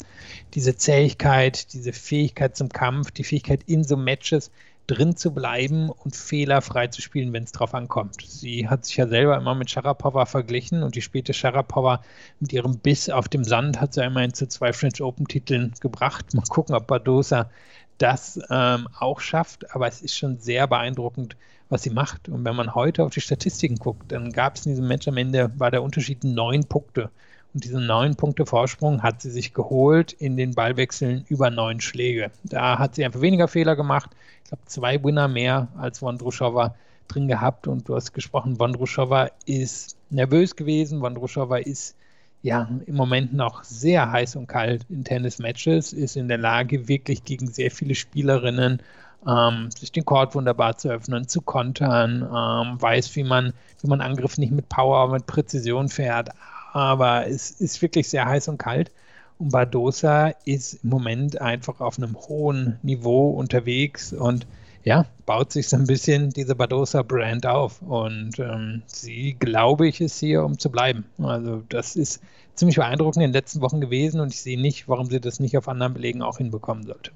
[0.52, 4.50] diese Zähigkeit, diese Fähigkeit zum Kampf, die Fähigkeit in so Matches
[4.86, 8.22] drin zu bleiben und fehlerfrei zu spielen, wenn es drauf ankommt.
[8.26, 12.02] Sie hat sich ja selber immer mit Sharapova verglichen und die späte Sharapova
[12.40, 16.34] mit ihrem Biss auf dem Sand hat sie immerhin zu zwei French Open-Titeln gebracht.
[16.34, 17.50] Mal gucken, ob Badosa
[17.98, 21.36] das ähm, auch schafft, aber es ist schon sehr beeindruckend,
[21.68, 22.28] was sie macht.
[22.28, 25.16] Und wenn man heute auf die Statistiken guckt, dann gab es in diesem Match am
[25.16, 27.10] Ende, war der Unterschied neun Punkte.
[27.56, 32.30] Und diesen neun Punkte Vorsprung hat sie sich geholt in den Ballwechseln über neun Schläge.
[32.44, 34.10] Da hat sie einfach weniger Fehler gemacht.
[34.44, 36.74] Ich glaube, zwei Winner mehr als Wondrushova
[37.08, 37.66] drin gehabt.
[37.66, 41.00] Und du hast gesprochen, Wondrushova ist nervös gewesen.
[41.00, 41.96] Wondrushova ist
[42.42, 47.24] ja im Moment noch sehr heiß und kalt in Tennis-Matches, ist in der Lage, wirklich
[47.24, 48.82] gegen sehr viele Spielerinnen
[49.26, 54.02] ähm, sich den Court wunderbar zu öffnen, zu kontern, ähm, weiß, wie man, wie man
[54.02, 56.28] Angriff nicht mit Power, mit Präzision fährt,
[56.76, 58.92] aber es ist wirklich sehr heiß und kalt.
[59.38, 64.46] Und Badosa ist im Moment einfach auf einem hohen Niveau unterwegs und
[64.84, 67.80] ja, baut sich so ein bisschen diese Badosa-Brand auf.
[67.80, 71.06] Und ähm, sie, glaube ich, ist hier, um zu bleiben.
[71.18, 72.22] Also das ist
[72.54, 75.56] ziemlich beeindruckend in den letzten Wochen gewesen und ich sehe nicht, warum sie das nicht
[75.56, 77.10] auf anderen Belegen auch hinbekommen sollte.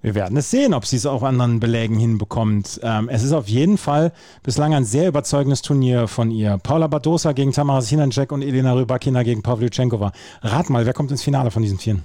[0.00, 2.80] Wir werden es sehen, ob sie es auf anderen Belägen hinbekommt.
[2.84, 4.12] Ähm, es ist auf jeden Fall
[4.44, 6.58] bislang ein sehr überzeugendes Turnier von ihr.
[6.58, 10.12] Paula Badosa gegen Tamara Sinanczek und Elena Rybakina gegen Pavlyuchenkova.
[10.42, 12.04] Rat mal, wer kommt ins Finale von diesen Vieren?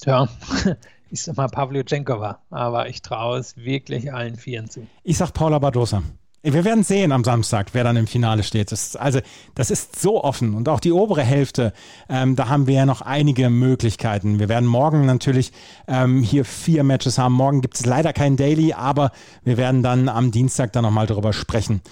[0.00, 0.28] Tja,
[1.10, 4.86] ich sag mal Pavlyuchenkova, aber ich traue es wirklich allen Vieren zu.
[5.02, 6.04] Ich sag Paula Badosa.
[6.42, 8.70] Wir werden sehen am Samstag, wer dann im Finale steht.
[8.70, 9.18] Das, also,
[9.56, 10.54] das ist so offen.
[10.54, 11.72] Und auch die obere Hälfte,
[12.08, 14.38] ähm, da haben wir ja noch einige Möglichkeiten.
[14.38, 15.52] Wir werden morgen natürlich
[15.88, 17.34] ähm, hier vier Matches haben.
[17.34, 19.10] Morgen gibt es leider kein Daily, aber
[19.42, 21.82] wir werden dann am Dienstag dann nochmal darüber sprechen.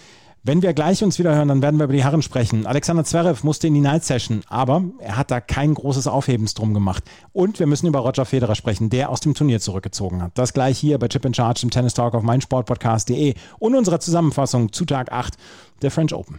[0.49, 2.67] Wenn wir gleich uns wieder hören, dann werden wir über die Herren sprechen.
[2.67, 6.73] Alexander Zverev musste in die Night Session, aber er hat da kein großes Aufhebens drum
[6.73, 7.03] gemacht.
[7.33, 10.39] Und wir müssen über Roger Federer sprechen, der aus dem Turnier zurückgezogen hat.
[10.39, 14.73] Das gleich hier bei Chip in Charge im Tennis Talk auf meinsportpodcast.de und unserer Zusammenfassung
[14.73, 15.35] zu Tag 8
[15.83, 16.39] der French Open.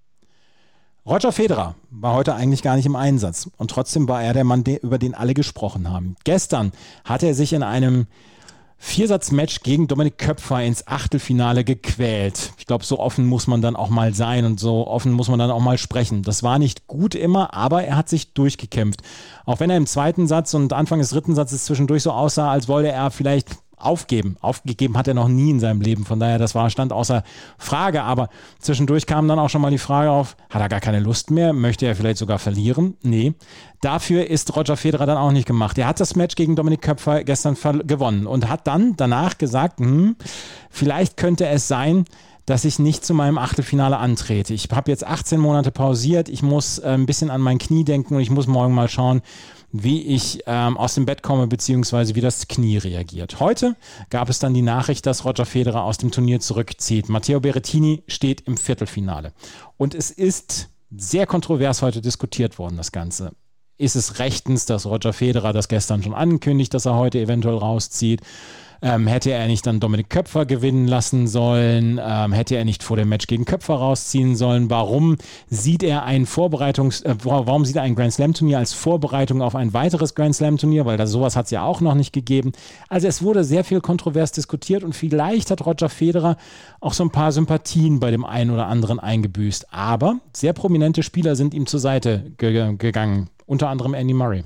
[1.03, 4.63] Roger Federer war heute eigentlich gar nicht im Einsatz und trotzdem war er der Mann,
[4.63, 6.15] über den alle gesprochen haben.
[6.25, 6.71] Gestern
[7.03, 8.05] hat er sich in einem
[8.77, 12.53] Viersatzmatch gegen Dominik Köpfer ins Achtelfinale gequält.
[12.59, 15.39] Ich glaube, so offen muss man dann auch mal sein und so offen muss man
[15.39, 16.21] dann auch mal sprechen.
[16.21, 19.01] Das war nicht gut immer, aber er hat sich durchgekämpft.
[19.45, 22.67] Auch wenn er im zweiten Satz und Anfang des dritten Satzes zwischendurch so aussah, als
[22.67, 23.49] wollte er vielleicht
[23.81, 24.37] aufgeben.
[24.41, 26.05] Aufgegeben hat er noch nie in seinem Leben.
[26.05, 27.23] Von daher, das war stand außer
[27.57, 28.03] Frage.
[28.03, 31.31] Aber zwischendurch kam dann auch schon mal die Frage auf, hat er gar keine Lust
[31.31, 31.53] mehr?
[31.53, 32.95] Möchte er vielleicht sogar verlieren?
[33.01, 33.33] Nee.
[33.81, 35.77] Dafür ist Roger Federer dann auch nicht gemacht.
[35.77, 40.15] Er hat das Match gegen Dominik Köpfer gestern gewonnen und hat dann danach gesagt, hm,
[40.69, 42.05] vielleicht könnte es sein,
[42.45, 44.53] dass ich nicht zu meinem Achtelfinale antrete.
[44.53, 48.15] Ich habe jetzt 18 Monate pausiert, ich muss äh, ein bisschen an mein Knie denken
[48.15, 49.21] und ich muss morgen mal schauen,
[49.71, 53.39] wie ich ähm, aus dem Bett komme, beziehungsweise wie das Knie reagiert.
[53.39, 53.75] Heute
[54.09, 57.09] gab es dann die Nachricht, dass Roger Federer aus dem Turnier zurückzieht.
[57.09, 59.33] Matteo Berrettini steht im Viertelfinale.
[59.77, 63.31] Und es ist sehr kontrovers heute diskutiert worden, das Ganze.
[63.77, 68.21] Ist es rechtens, dass Roger Federer das gestern schon ankündigt, dass er heute eventuell rauszieht?
[68.83, 71.99] Ähm, hätte er nicht dann Dominik Köpfer gewinnen lassen sollen?
[72.03, 74.69] Ähm, hätte er nicht vor dem Match gegen Köpfer rausziehen sollen?
[74.71, 75.17] Warum
[75.49, 79.55] sieht er ein Vorbereitungs, äh, warum sieht er ein Grand Slam Turnier als Vorbereitung auf
[79.55, 80.85] ein weiteres Grand Slam Turnier?
[80.85, 82.53] Weil das, sowas hat es ja auch noch nicht gegeben.
[82.89, 86.37] Also es wurde sehr viel kontrovers diskutiert und vielleicht hat Roger Federer
[86.79, 89.71] auch so ein paar Sympathien bei dem einen oder anderen eingebüßt.
[89.71, 94.43] Aber sehr prominente Spieler sind ihm zur Seite ge gegangen, unter anderem Andy Murray.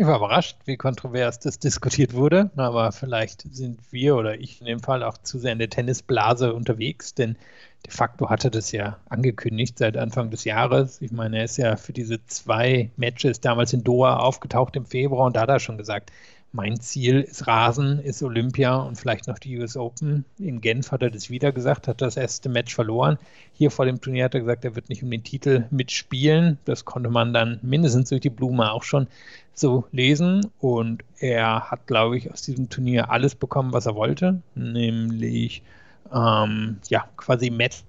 [0.00, 4.68] Ich war überrascht, wie kontrovers das diskutiert wurde, aber vielleicht sind wir oder ich in
[4.68, 7.36] dem Fall auch zu sehr in der Tennisblase unterwegs, denn
[7.84, 11.02] de facto hatte das ja angekündigt seit Anfang des Jahres.
[11.02, 15.26] Ich meine, er ist ja für diese zwei Matches damals in Doha aufgetaucht im Februar
[15.26, 16.12] und da hat er schon gesagt,
[16.52, 20.24] mein Ziel ist Rasen, ist Olympia und vielleicht noch die US Open.
[20.38, 23.18] In Genf hat er das wieder gesagt, hat das erste Match verloren.
[23.52, 26.58] Hier vor dem Turnier hat er gesagt, er wird nicht um den Titel mitspielen.
[26.64, 29.08] Das konnte man dann mindestens durch die Blume auch schon
[29.52, 30.46] so lesen.
[30.58, 35.62] Und er hat, glaube ich, aus diesem Turnier alles bekommen, was er wollte, nämlich
[36.14, 37.84] ähm, ja, quasi Matches,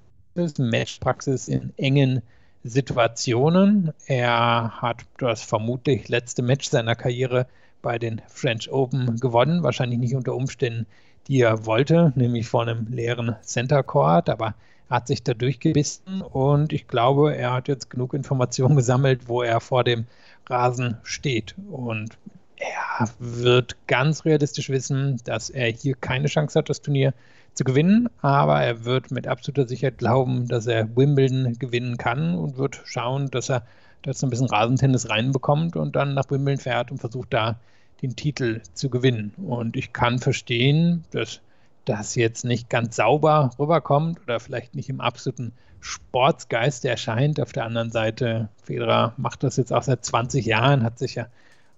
[0.58, 2.22] Matchpraxis in engen
[2.65, 3.93] Situationen.
[4.06, 7.48] Er hat das vermutlich letzte Match seiner Karriere
[7.82, 9.63] bei den French Open gewonnen.
[9.63, 10.86] Wahrscheinlich nicht unter Umständen,
[11.28, 14.56] die er wollte, nämlich vor einem leeren Center Court, aber
[14.89, 19.44] er hat sich da durchgebissen und ich glaube, er hat jetzt genug Informationen gesammelt, wo
[19.44, 20.06] er vor dem
[20.48, 21.56] Rasen steht.
[21.70, 22.18] Und
[22.58, 27.13] er wird ganz realistisch wissen, dass er hier keine Chance hat, das Turnier
[27.54, 32.58] zu gewinnen, aber er wird mit absoluter Sicherheit glauben, dass er Wimbledon gewinnen kann und
[32.58, 33.63] wird schauen, dass er
[34.02, 37.60] da jetzt ein bisschen Rasentennis reinbekommt und dann nach Wimbledon fährt und versucht da
[38.02, 39.34] den Titel zu gewinnen.
[39.38, 41.42] Und ich kann verstehen, dass
[41.86, 47.40] das jetzt nicht ganz sauber rüberkommt oder vielleicht nicht im absoluten Sportsgeist erscheint.
[47.40, 51.28] Auf der anderen Seite, Federer macht das jetzt auch seit 20 Jahren, hat sich ja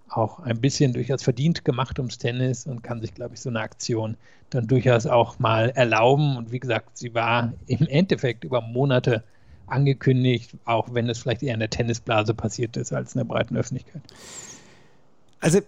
[0.10, 3.62] auch ein bisschen durchaus verdient gemacht ums Tennis und kann sich, glaube ich, so eine
[3.62, 4.18] Aktion
[4.50, 6.36] dann durchaus auch mal erlauben.
[6.36, 9.24] Und wie gesagt, sie war im Endeffekt über Monate
[9.72, 13.56] angekündigt, auch wenn es vielleicht eher in der Tennisblase passiert ist als in der breiten
[13.56, 14.02] Öffentlichkeit.
[15.40, 15.60] Also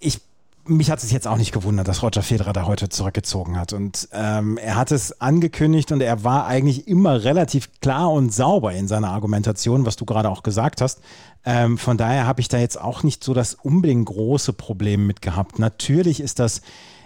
[0.00, 0.20] ich
[0.64, 3.72] mich hat es jetzt auch nicht gewundert, dass Roger Federer da heute zurückgezogen hat.
[3.72, 8.72] Und ähm, er hat es angekündigt und er war eigentlich immer relativ klar und sauber
[8.72, 11.00] in seiner Argumentation, was du gerade auch gesagt hast.
[11.44, 15.20] Ähm, von daher habe ich da jetzt auch nicht so das unbedingt große Problem mit
[15.20, 15.58] gehabt.
[15.58, 16.62] Natürlich ist das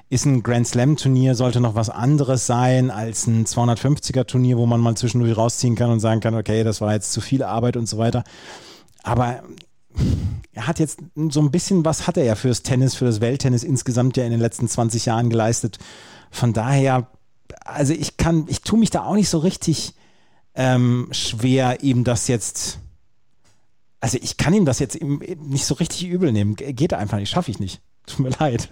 [0.09, 4.66] ist ein Grand Slam Turnier, sollte noch was anderes sein als ein 250er Turnier, wo
[4.66, 7.77] man mal zwischendurch rausziehen kann und sagen kann, okay, das war jetzt zu viel Arbeit
[7.77, 8.23] und so weiter.
[9.03, 9.42] Aber
[10.53, 13.64] er hat jetzt so ein bisschen was hat er ja fürs Tennis, für das Welttennis
[13.64, 15.79] insgesamt ja in den letzten 20 Jahren geleistet.
[16.31, 17.09] Von daher,
[17.64, 19.95] also ich kann, ich tue mich da auch nicht so richtig
[20.55, 22.79] ähm, schwer, ihm das jetzt,
[24.01, 26.55] also ich kann ihm das jetzt nicht so richtig übel nehmen.
[26.55, 27.81] Geht einfach nicht, schaffe ich nicht.
[28.07, 28.69] Tut mir leid.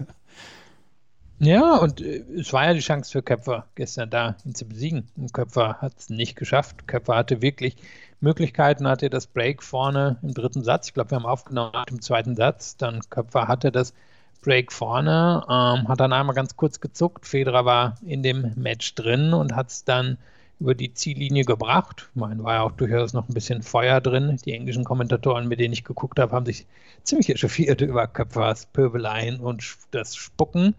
[1.38, 5.08] Ja, und äh, es war ja die Chance für Köpfer gestern da, ihn zu besiegen.
[5.16, 6.86] Und Köpfer hat es nicht geschafft.
[6.86, 7.76] Köpfer hatte wirklich
[8.20, 10.88] Möglichkeiten, hatte das Break vorne im dritten Satz.
[10.88, 12.76] Ich glaube, wir haben aufgenommen im zweiten Satz.
[12.76, 13.94] Dann Köpfer hatte das
[14.42, 17.26] Break vorne, ähm, hat dann einmal ganz kurz gezuckt.
[17.26, 20.18] Federer war in dem Match drin und hat es dann
[20.60, 22.08] über die Ziellinie gebracht.
[22.14, 24.38] Ich meine, war ja auch durchaus noch ein bisschen Feuer drin.
[24.44, 26.66] Die englischen Kommentatoren, mit denen ich geguckt habe, haben sich
[27.02, 30.74] ziemlich echauffiert über Köpfers Pöbeleien und das Spucken.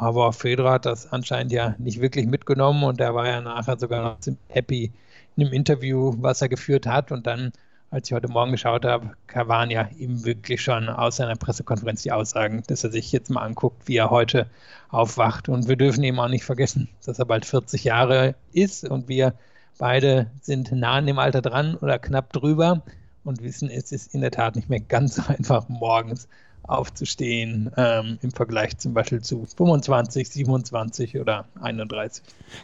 [0.00, 4.02] Aber Federer hat das anscheinend ja nicht wirklich mitgenommen und er war ja nachher sogar
[4.02, 4.92] noch happy
[5.36, 7.12] in dem Interview, was er geführt hat.
[7.12, 7.52] Und dann,
[7.90, 12.12] als ich heute Morgen geschaut habe, waren ja ihm wirklich schon aus seiner Pressekonferenz die
[12.12, 14.46] Aussagen, dass er sich jetzt mal anguckt, wie er heute
[14.88, 15.50] aufwacht.
[15.50, 19.34] Und wir dürfen eben auch nicht vergessen, dass er bald 40 Jahre ist und wir
[19.76, 22.82] beide sind nah an dem Alter dran oder knapp drüber
[23.22, 26.26] und wissen, es ist in der Tat nicht mehr ganz einfach morgens
[26.62, 32.22] aufzustehen ähm, im Vergleich zum Beispiel zu 25, 27 oder 31.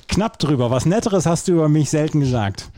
[0.09, 0.70] Knapp drüber.
[0.70, 2.70] Was Netteres hast du über mich selten gesagt.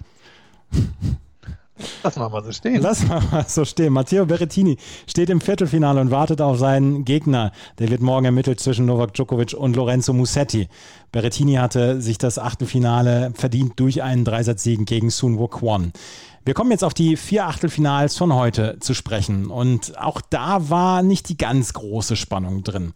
[2.02, 2.83] Lass mal mal so stehen.
[2.83, 3.92] Lass mal mal so stehen.
[3.92, 4.76] Matteo Berrettini
[5.07, 7.52] steht im Viertelfinale und wartet auf seinen Gegner.
[7.78, 10.68] Der wird morgen ermittelt zwischen Novak Djokovic und Lorenzo Musetti.
[11.12, 15.92] Berrettini hatte sich das Achtelfinale verdient durch einen Dreisatzsiegen gegen Sun Woo Kwon.
[16.48, 19.50] Wir kommen jetzt auf die vier Achtelfinals von heute zu sprechen.
[19.50, 22.94] Und auch da war nicht die ganz große Spannung drin.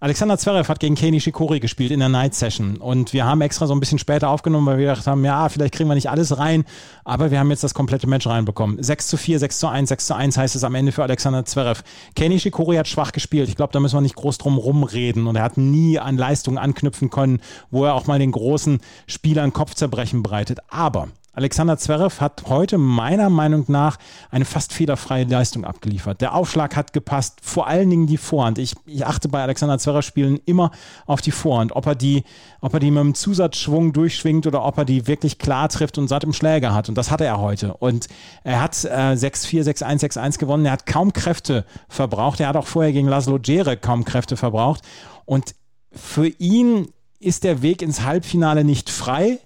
[0.00, 3.66] Alexander Zverev hat gegen Kenny Shikori gespielt in der Night Session und wir haben extra
[3.66, 6.38] so ein bisschen später aufgenommen, weil wir gedacht haben, ja, vielleicht kriegen wir nicht alles
[6.38, 6.64] rein,
[7.04, 8.82] aber wir haben jetzt das komplette Match reinbekommen.
[8.82, 11.44] 6 zu 4, 6 zu 1, 6 zu 1 heißt es am Ende für Alexander
[11.44, 11.82] Zverev.
[12.16, 13.50] Kenny Shikori hat schwach gespielt.
[13.50, 16.56] Ich glaube, da müssen wir nicht groß drum rumreden und er hat nie an Leistungen
[16.56, 17.40] anknüpfen können,
[17.70, 20.60] wo er auch mal den großen Spielern Kopfzerbrechen bereitet.
[20.68, 23.98] Aber Alexander Zverev hat heute meiner Meinung nach
[24.30, 26.20] eine fast fehlerfreie Leistung abgeliefert.
[26.20, 28.58] Der Aufschlag hat gepasst, vor allen Dingen die Vorhand.
[28.58, 30.70] Ich, ich achte bei Alexander Zverev Spielen immer
[31.06, 32.22] auf die Vorhand, ob er die,
[32.60, 36.08] ob er die mit einem Zusatzschwung durchschwingt oder ob er die wirklich klar trifft und
[36.08, 36.88] satt im Schläger hat.
[36.88, 37.74] Und das hatte er heute.
[37.74, 38.06] Und
[38.44, 40.66] er hat äh, 6-4, 6-1, 6-1 gewonnen.
[40.66, 42.38] Er hat kaum Kräfte verbraucht.
[42.40, 44.82] Er hat auch vorher gegen Laszlo Djere kaum Kräfte verbraucht.
[45.24, 45.54] Und
[45.90, 49.40] für ihn ist der Weg ins Halbfinale nicht frei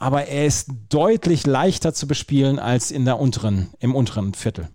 [0.00, 4.68] aber er ist deutlich leichter zu bespielen als in der unteren, im unteren Viertel.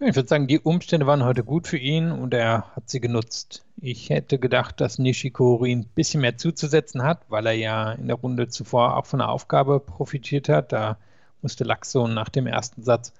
[0.00, 3.64] Ich würde sagen, die Umstände waren heute gut für ihn und er hat sie genutzt.
[3.80, 8.16] Ich hätte gedacht, dass Nishikori ein bisschen mehr zuzusetzen hat, weil er ja in der
[8.16, 10.72] Runde zuvor auch von der Aufgabe profitiert hat.
[10.72, 10.98] Da
[11.40, 13.12] musste Laxo nach dem ersten Satz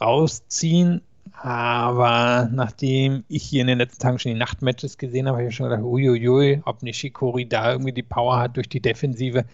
[0.00, 1.02] rausziehen.
[1.32, 5.56] Aber nachdem ich hier in den letzten Tagen schon die Nachtmatches gesehen habe, habe ich
[5.56, 9.44] schon gedacht, uiuiui, ob Nishikori da irgendwie die Power hat, durch die Defensive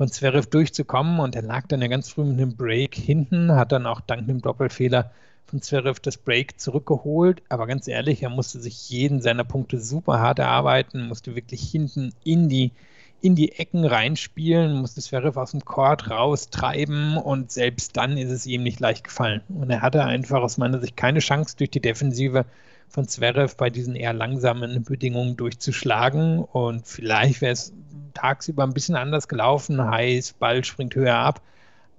[0.00, 1.20] von Zverev durchzukommen.
[1.20, 4.22] Und er lag dann ja ganz früh mit einem Break hinten, hat dann auch dank
[4.22, 5.10] einem Doppelfehler
[5.44, 7.42] von Zverev das Break zurückgeholt.
[7.50, 12.14] Aber ganz ehrlich, er musste sich jeden seiner Punkte super hart erarbeiten, musste wirklich hinten
[12.24, 12.72] in die,
[13.20, 18.46] in die Ecken reinspielen, musste Zverev aus dem Court raustreiben und selbst dann ist es
[18.46, 19.42] ihm nicht leicht gefallen.
[19.50, 22.46] Und er hatte einfach aus meiner Sicht keine Chance durch die Defensive
[22.90, 26.40] von Zverev bei diesen eher langsamen Bedingungen durchzuschlagen.
[26.40, 27.72] Und vielleicht wäre es
[28.14, 29.82] tagsüber ein bisschen anders gelaufen.
[29.82, 31.40] Heiß, Ball springt höher ab.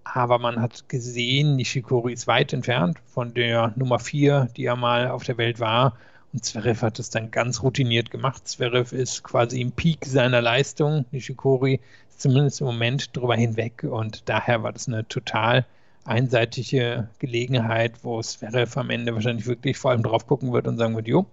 [0.04, 5.08] Aber man hat gesehen, Nishikori ist weit entfernt von der Nummer 4, die er mal
[5.08, 5.96] auf der Welt war.
[6.34, 8.48] Und Zverev hat es dann ganz routiniert gemacht.
[8.48, 11.06] Zverev ist quasi im Peak seiner Leistung.
[11.12, 13.84] Nishikori ist zumindest im Moment drüber hinweg.
[13.90, 15.66] Und daher war das eine total
[16.06, 20.96] einseitige Gelegenheit, wo Zverev am Ende wahrscheinlich wirklich vor allem drauf gucken wird und sagen
[20.96, 21.26] wird, jo,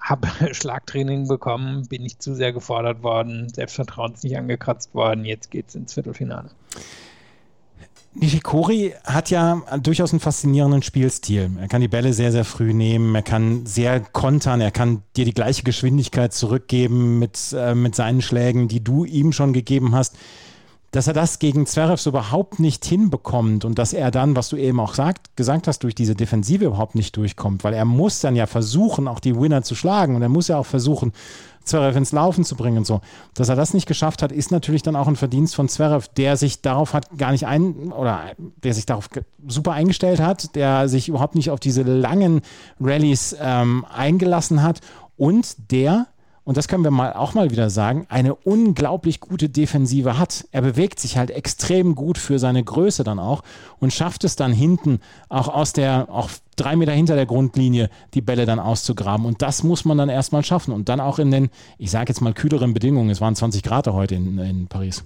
[0.00, 5.50] habe Schlagtraining bekommen, bin nicht zu sehr gefordert worden, Selbstvertrauen ist nicht angekratzt worden, jetzt
[5.50, 6.50] geht es ins Viertelfinale.
[8.14, 11.50] Nishikori hat ja durchaus einen faszinierenden Spielstil.
[11.60, 15.24] Er kann die Bälle sehr, sehr früh nehmen, er kann sehr kontern, er kann dir
[15.24, 20.16] die gleiche Geschwindigkeit zurückgeben mit, äh, mit seinen Schlägen, die du ihm schon gegeben hast.
[20.90, 24.56] Dass er das gegen Zverev so überhaupt nicht hinbekommt und dass er dann, was du
[24.56, 28.36] eben auch sagt, gesagt hast, durch diese Defensive überhaupt nicht durchkommt, weil er muss dann
[28.36, 31.12] ja versuchen, auch die Winner zu schlagen und er muss ja auch versuchen,
[31.68, 33.00] Zverev ins Laufen zu bringen und so.
[33.34, 36.36] Dass er das nicht geschafft hat, ist natürlich dann auch ein Verdienst von Zverev, der
[36.36, 38.32] sich darauf hat gar nicht ein oder
[38.64, 39.08] der sich darauf
[39.46, 42.40] super eingestellt hat, der sich überhaupt nicht auf diese langen
[42.80, 44.80] Rallyes ähm, eingelassen hat
[45.16, 46.06] und der
[46.48, 50.46] und das können wir mal auch mal wieder sagen, eine unglaublich gute Defensive hat.
[50.50, 53.42] Er bewegt sich halt extrem gut für seine Größe dann auch
[53.80, 58.22] und schafft es dann hinten auch aus der, auch drei Meter hinter der Grundlinie die
[58.22, 59.26] Bälle dann auszugraben.
[59.26, 60.72] Und das muss man dann erstmal schaffen.
[60.72, 63.10] Und dann auch in den, ich sage jetzt mal, kühleren Bedingungen.
[63.10, 65.04] Es waren 20 Grad heute in, in Paris.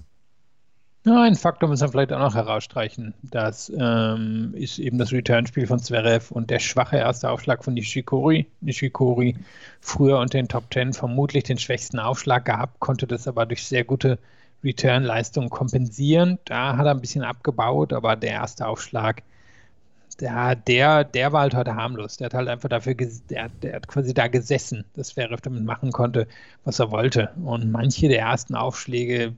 [1.05, 3.13] Ja, ein Faktor muss man vielleicht auch noch herausstreichen.
[3.23, 8.47] Das ähm, ist eben das Return-Spiel von Zverev und der schwache erste Aufschlag von Nishikori.
[8.61, 9.35] Nishikori
[9.81, 13.83] früher unter den Top Ten vermutlich den schwächsten Aufschlag gehabt, konnte das aber durch sehr
[13.83, 14.17] gute
[14.63, 16.39] Return-Leistungen kompensieren.
[16.45, 19.23] Da hat er ein bisschen abgebaut, aber der erste Aufschlag,
[20.21, 22.15] der, der, der war halt heute harmlos.
[22.17, 25.91] Der hat halt einfach dafür, der, der hat quasi da gesessen, dass Zverev damit machen
[25.91, 26.27] konnte,
[26.63, 27.31] was er wollte.
[27.43, 29.35] Und manche der ersten Aufschläge,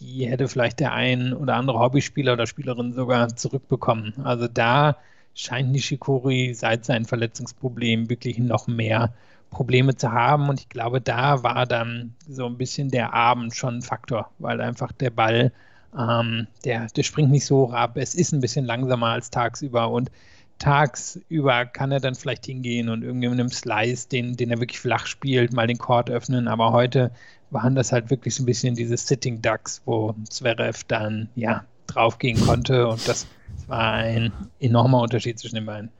[0.00, 4.14] die hätte vielleicht der ein oder andere Hobbyspieler oder Spielerin sogar zurückbekommen.
[4.24, 4.96] Also da
[5.34, 9.12] scheint Nishikori seit seinem Verletzungsproblem wirklich noch mehr
[9.50, 10.48] Probleme zu haben.
[10.48, 14.60] Und ich glaube, da war dann so ein bisschen der Abend schon ein Faktor, weil
[14.60, 15.52] einfach der Ball,
[15.98, 17.96] ähm, der, der springt nicht so hoch ab.
[17.96, 19.90] Es ist ein bisschen langsamer als tagsüber.
[19.90, 20.10] Und
[20.58, 24.80] tagsüber kann er dann vielleicht hingehen und irgendwie mit einem Slice, den, den er wirklich
[24.80, 26.48] flach spielt, mal den Court öffnen.
[26.48, 27.10] Aber heute
[27.54, 32.38] waren das halt wirklich so ein bisschen diese Sitting Ducks, wo Zverev dann ja draufgehen
[32.40, 33.26] konnte und das
[33.66, 35.90] war ein enormer Unterschied zwischen den beiden.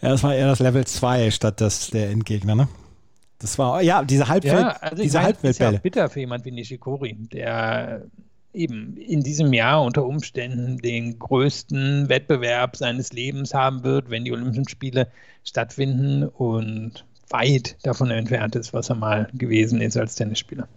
[0.00, 2.68] Ja, das war eher das Level 2 statt das der Endgegner, ne?
[3.38, 5.70] Das war, ja, diese Halbwelt, ja, also diese Halbweltbälle.
[5.70, 8.02] Ist ja bitter für jemand wie Nishikori, der
[8.52, 14.32] eben in diesem Jahr unter Umständen den größten Wettbewerb seines Lebens haben wird, wenn die
[14.32, 15.08] Olympischen Spiele
[15.42, 20.68] stattfinden und weit davon entfernt ist, was er mal gewesen ist als Tennisspieler.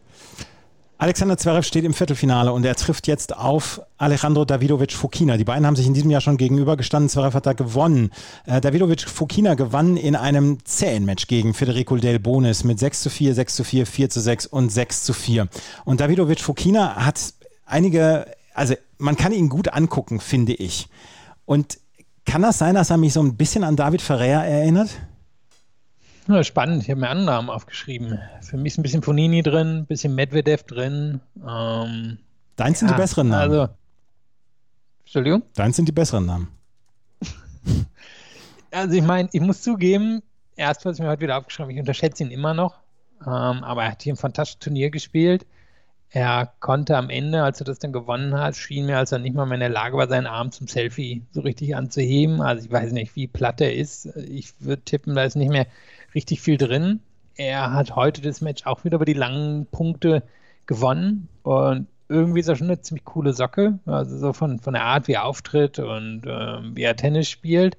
[1.04, 5.36] Alexander Zverev steht im Viertelfinale und er trifft jetzt auf Alejandro Davidovic Fokina.
[5.36, 7.10] Die beiden haben sich in diesem Jahr schon gegenübergestanden.
[7.10, 8.12] Zverev hat da gewonnen.
[8.46, 13.10] Äh, Davidovic Fokina gewann in einem zähen Match gegen Federico Del Bonis mit 6 zu
[13.10, 15.50] 4, 6 zu 4, 4 zu 6 und 6 zu 4.
[15.84, 17.34] Und Davidovic Fokina hat
[17.66, 20.88] einige, also man kann ihn gut angucken, finde ich.
[21.46, 21.80] Und
[22.26, 24.92] kann das sein, dass er mich so ein bisschen an David Ferrer erinnert?
[26.28, 28.20] Ja, spannend, ich habe mir Annahmen aufgeschrieben.
[28.42, 31.20] Für mich ist ein bisschen Fonini drin, ein bisschen Medvedev drin.
[31.38, 32.18] Ähm,
[32.56, 33.52] Deins ja, sind die besseren Namen.
[33.52, 33.74] Also,
[35.04, 35.44] Entschuldigung?
[35.56, 36.48] Deins sind die besseren Namen.
[38.72, 40.22] also ich meine, ich muss zugeben,
[40.56, 42.76] erst was ich mir heute wieder aufgeschrieben habe, ich unterschätze ihn immer noch.
[43.22, 45.46] Ähm, aber er hat hier ein fantastisches Turnier gespielt.
[46.10, 49.36] Er konnte am Ende, als er das dann gewonnen hat, schien mir, als er nicht
[49.36, 52.40] mal mehr in der Lage war, seinen Arm zum Selfie so richtig anzuheben.
[52.40, 54.06] Also ich weiß nicht, wie platt er ist.
[54.18, 55.66] Ich würde tippen, da ist nicht mehr
[56.16, 57.00] richtig viel drin.
[57.36, 60.24] Er hat heute das Match auch wieder über die langen Punkte
[60.66, 64.84] gewonnen und irgendwie ist er schon eine ziemlich coole Socke, also so von, von der
[64.84, 67.78] Art, wie er auftritt und ähm, wie er Tennis spielt.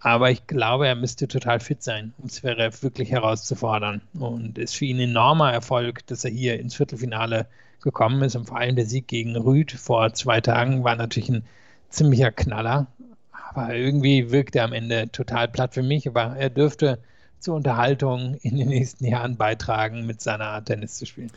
[0.00, 4.02] Aber ich glaube, er müsste total fit sein, um Zverev wirklich herauszufordern.
[4.14, 7.46] Und es ist für ihn ein enormer Erfolg, dass er hier ins Viertelfinale
[7.82, 8.36] gekommen ist.
[8.36, 11.44] Und vor allem der Sieg gegen Rüd vor zwei Tagen war natürlich ein
[11.88, 12.86] ziemlicher Knaller.
[13.50, 16.06] Aber irgendwie wirkt er am Ende total platt für mich.
[16.06, 17.00] Aber er dürfte
[17.46, 21.30] zur Unterhaltung in den nächsten Jahren beitragen, mit seiner Art Tennis zu spielen.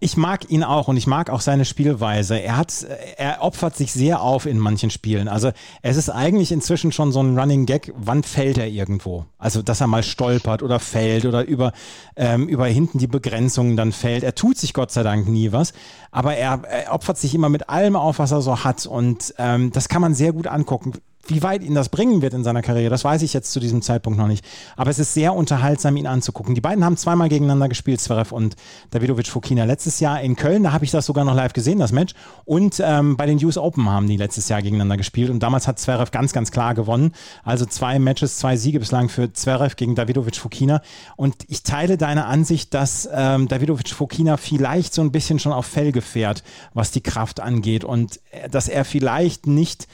[0.00, 2.36] Ich mag ihn auch und ich mag auch seine Spielweise.
[2.40, 2.84] Er hat,
[3.18, 5.28] er opfert sich sehr auf in manchen Spielen.
[5.28, 7.92] Also es ist eigentlich inzwischen schon so ein Running Gag.
[7.96, 9.26] Wann fällt er irgendwo?
[9.38, 11.72] Also dass er mal stolpert oder fällt oder über
[12.16, 14.24] ähm, über hinten die Begrenzungen dann fällt.
[14.24, 15.72] Er tut sich Gott sei Dank nie was,
[16.10, 19.70] aber er, er opfert sich immer mit allem auf, was er so hat und ähm,
[19.70, 20.94] das kann man sehr gut angucken
[21.26, 23.80] wie weit ihn das bringen wird in seiner Karriere, das weiß ich jetzt zu diesem
[23.80, 24.44] Zeitpunkt noch nicht.
[24.76, 26.54] Aber es ist sehr unterhaltsam, ihn anzugucken.
[26.54, 28.56] Die beiden haben zweimal gegeneinander gespielt, Zverev und
[28.90, 29.64] Davidovic Fokina.
[29.64, 32.14] Letztes Jahr in Köln, da habe ich das sogar noch live gesehen, das Match.
[32.44, 35.30] Und ähm, bei den US Open haben die letztes Jahr gegeneinander gespielt.
[35.30, 37.12] Und damals hat Zverev ganz, ganz klar gewonnen.
[37.44, 40.82] Also zwei Matches, zwei Siege bislang für Zverev gegen Davidovic Fokina.
[41.16, 45.66] Und ich teile deine Ansicht, dass ähm, Davidovic Fokina vielleicht so ein bisschen schon auf
[45.66, 46.42] Felge fährt,
[46.74, 47.84] was die Kraft angeht.
[47.84, 49.86] Und äh, dass er vielleicht nicht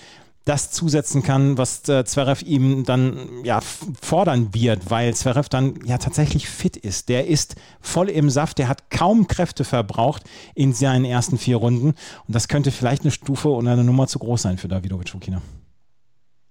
[0.49, 3.61] das zusetzen kann, was äh, Zverev ihm dann ja
[4.01, 7.11] fordern wird, weil Zverev dann ja tatsächlich fit ist.
[7.11, 10.24] Der ist voll im Saft, der hat kaum Kräfte verbraucht
[10.55, 14.18] in seinen ersten vier Runden und das könnte vielleicht eine Stufe oder eine Nummer zu
[14.18, 15.42] groß sein für Davidovic Fukina.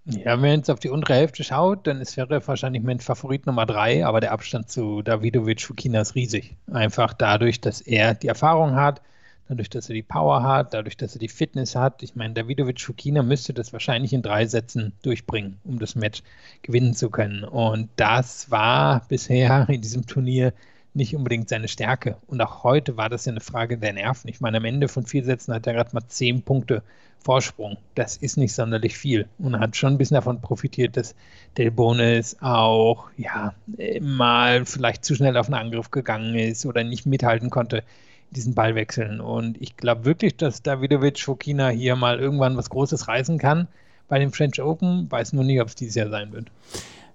[0.05, 3.45] Ja, wenn man jetzt auf die untere Hälfte schaut, dann ist Zverev wahrscheinlich mein Favorit
[3.45, 6.55] Nummer drei, aber der Abstand zu Davidovic Fukina ist riesig.
[6.71, 9.01] Einfach dadurch, dass er die Erfahrung hat,
[9.47, 12.03] dadurch, dass er die Power hat, dadurch, dass er die Fitness hat.
[12.03, 16.21] Ich meine, Davidovic Fukina müsste das wahrscheinlich in drei Sätzen durchbringen, um das Match
[16.61, 17.43] gewinnen zu können.
[17.43, 20.53] Und das war bisher in diesem Turnier
[20.93, 22.17] nicht unbedingt seine Stärke.
[22.27, 24.29] Und auch heute war das ja eine Frage der Nerven.
[24.29, 26.81] Ich meine, am Ende von vier Sätzen hat er gerade mal zehn Punkte
[27.19, 27.77] Vorsprung.
[27.95, 29.27] Das ist nicht sonderlich viel.
[29.37, 31.15] Und er hat schon ein bisschen davon profitiert, dass
[31.57, 33.53] Del Bonis auch ja,
[34.01, 37.83] mal vielleicht zu schnell auf einen Angriff gegangen ist oder nicht mithalten konnte
[38.31, 39.19] diesen Ball wechseln.
[39.19, 43.67] Und ich glaube wirklich, dass Davidovic Fokina hier mal irgendwann was Großes reißen kann
[44.07, 45.09] bei dem French Open.
[45.11, 46.47] Weiß nur nicht, ob es dieses Jahr sein wird.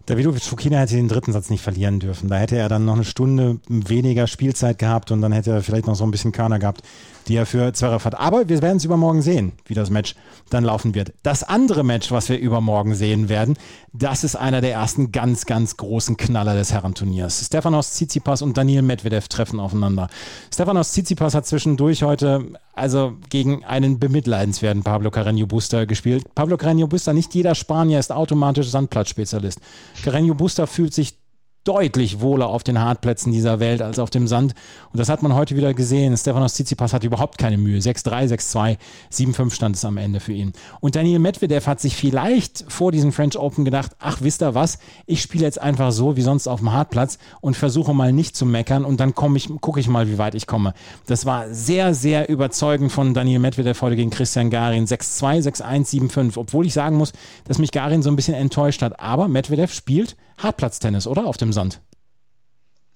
[0.07, 2.29] Davidovic Fokina hätte den dritten Satz nicht verlieren dürfen.
[2.29, 5.87] Da hätte er dann noch eine Stunde weniger Spielzeit gehabt und dann hätte er vielleicht
[5.87, 6.83] noch so ein bisschen Körner gehabt,
[7.29, 8.19] die er für Zverev hat.
[8.19, 10.15] Aber wir werden es übermorgen sehen, wie das Match
[10.51, 11.13] dann laufen wird.
[11.23, 13.57] Das andere Match, was wir übermorgen sehen werden,
[13.93, 17.45] das ist einer der ersten ganz, ganz großen Knaller des Herrenturniers.
[17.45, 20.09] Stefanos Tsitsipas und Daniel Medvedev treffen aufeinander.
[20.53, 26.35] Stefanos Tsitsipas hat zwischendurch heute also gegen einen bemitleidenswerten Pablo Carreño Busta gespielt.
[26.35, 29.61] Pablo Carreño Busta, nicht jeder Spanier ist automatisch Sandplatzspezialist.
[30.05, 31.22] Carreño Busta fühlt sich
[31.65, 34.55] deutlich wohler auf den Hartplätzen dieser Welt als auf dem Sand.
[34.93, 36.17] Und das hat man heute wieder gesehen.
[36.17, 37.79] Stefanos Tsitsipas hat überhaupt keine Mühe.
[37.79, 38.77] 6-3, 6-2,
[39.13, 40.53] 7-5 stand es am Ende für ihn.
[40.81, 44.79] Und Daniel Medvedev hat sich vielleicht vor diesem French Open gedacht, ach, wisst ihr was?
[45.07, 48.45] Ich spiele jetzt einfach so wie sonst auf dem Hartplatz und versuche mal nicht zu
[48.45, 50.75] meckern und dann komme ich, gucke ich mal, wie weit ich komme.
[51.07, 54.87] Das war sehr, sehr überzeugend von Daniel Medvedev heute gegen Christian Garin.
[54.87, 56.39] 6-2, 6-1, 7-5.
[56.39, 57.13] Obwohl ich sagen muss,
[57.45, 58.99] dass mich Garin so ein bisschen enttäuscht hat.
[59.01, 61.27] Aber Medvedev spielt Hartplatztennis, oder?
[61.27, 61.81] Auf dem Sand.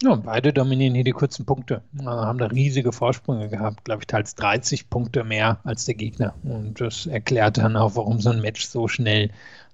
[0.03, 1.81] Ja, beide dominieren hier die kurzen Punkte.
[1.99, 6.35] Also haben da riesige Vorsprünge gehabt, glaube ich, teils 30 Punkte mehr als der Gegner.
[6.43, 9.31] Und das erklärt dann auch, warum so ein Match so schnell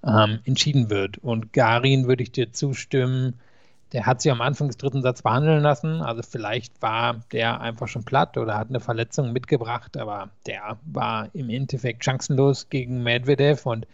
[0.07, 1.19] ähm, entschieden wird.
[1.19, 3.35] Und Garin würde ich dir zustimmen,
[3.93, 6.01] der hat sich am Anfang des dritten Satzes behandeln lassen.
[6.01, 11.29] Also vielleicht war der einfach schon platt oder hat eine Verletzung mitgebracht, aber der war
[11.35, 13.87] im Endeffekt chancenlos gegen Medvedev und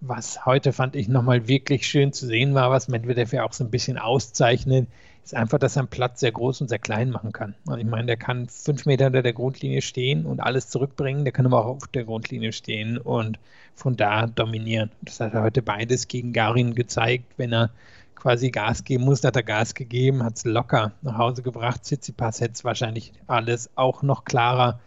[0.00, 3.64] was heute fand ich nochmal wirklich schön zu sehen war, was Medvedev ja auch so
[3.64, 4.88] ein bisschen auszeichnet,
[5.22, 7.54] ist einfach, dass er einen Platz sehr groß und sehr klein machen kann.
[7.66, 11.32] Also ich meine, der kann fünf Meter unter der Grundlinie stehen und alles zurückbringen, der
[11.32, 13.38] kann aber auch auf der Grundlinie stehen und
[13.74, 14.90] von da dominieren.
[15.02, 17.70] Das hat er heute beides gegen Garin gezeigt, wenn er
[18.14, 21.84] quasi Gas geben muss, hat er Gas gegeben, hat es locker nach Hause gebracht.
[21.84, 24.80] Tsitsipas hätte es wahrscheinlich alles auch noch klarer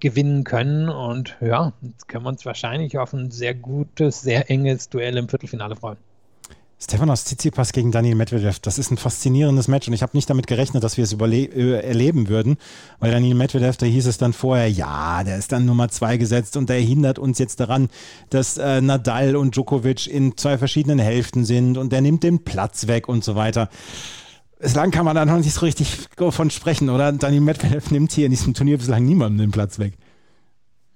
[0.00, 0.88] gewinnen können.
[0.88, 5.28] Und ja, jetzt können wir uns wahrscheinlich auf ein sehr gutes, sehr enges Duell im
[5.28, 5.98] Viertelfinale freuen.
[6.82, 10.46] Stefanos Tsitsipas gegen Daniel Medvedev, das ist ein faszinierendes Match und ich habe nicht damit
[10.46, 12.56] gerechnet, dass wir es äh, erleben würden,
[13.00, 16.56] weil Daniel Medvedev, da hieß es dann vorher, ja, der ist dann Nummer zwei gesetzt
[16.56, 17.90] und der hindert uns jetzt daran,
[18.30, 22.86] dass äh, Nadal und Djokovic in zwei verschiedenen Hälften sind und der nimmt den Platz
[22.86, 23.68] weg und so weiter.
[24.60, 27.12] Bislang kann man da noch nicht so richtig davon sprechen, oder?
[27.12, 29.94] Daniel Medvedev nimmt hier in diesem Turnier bislang niemanden den Platz weg.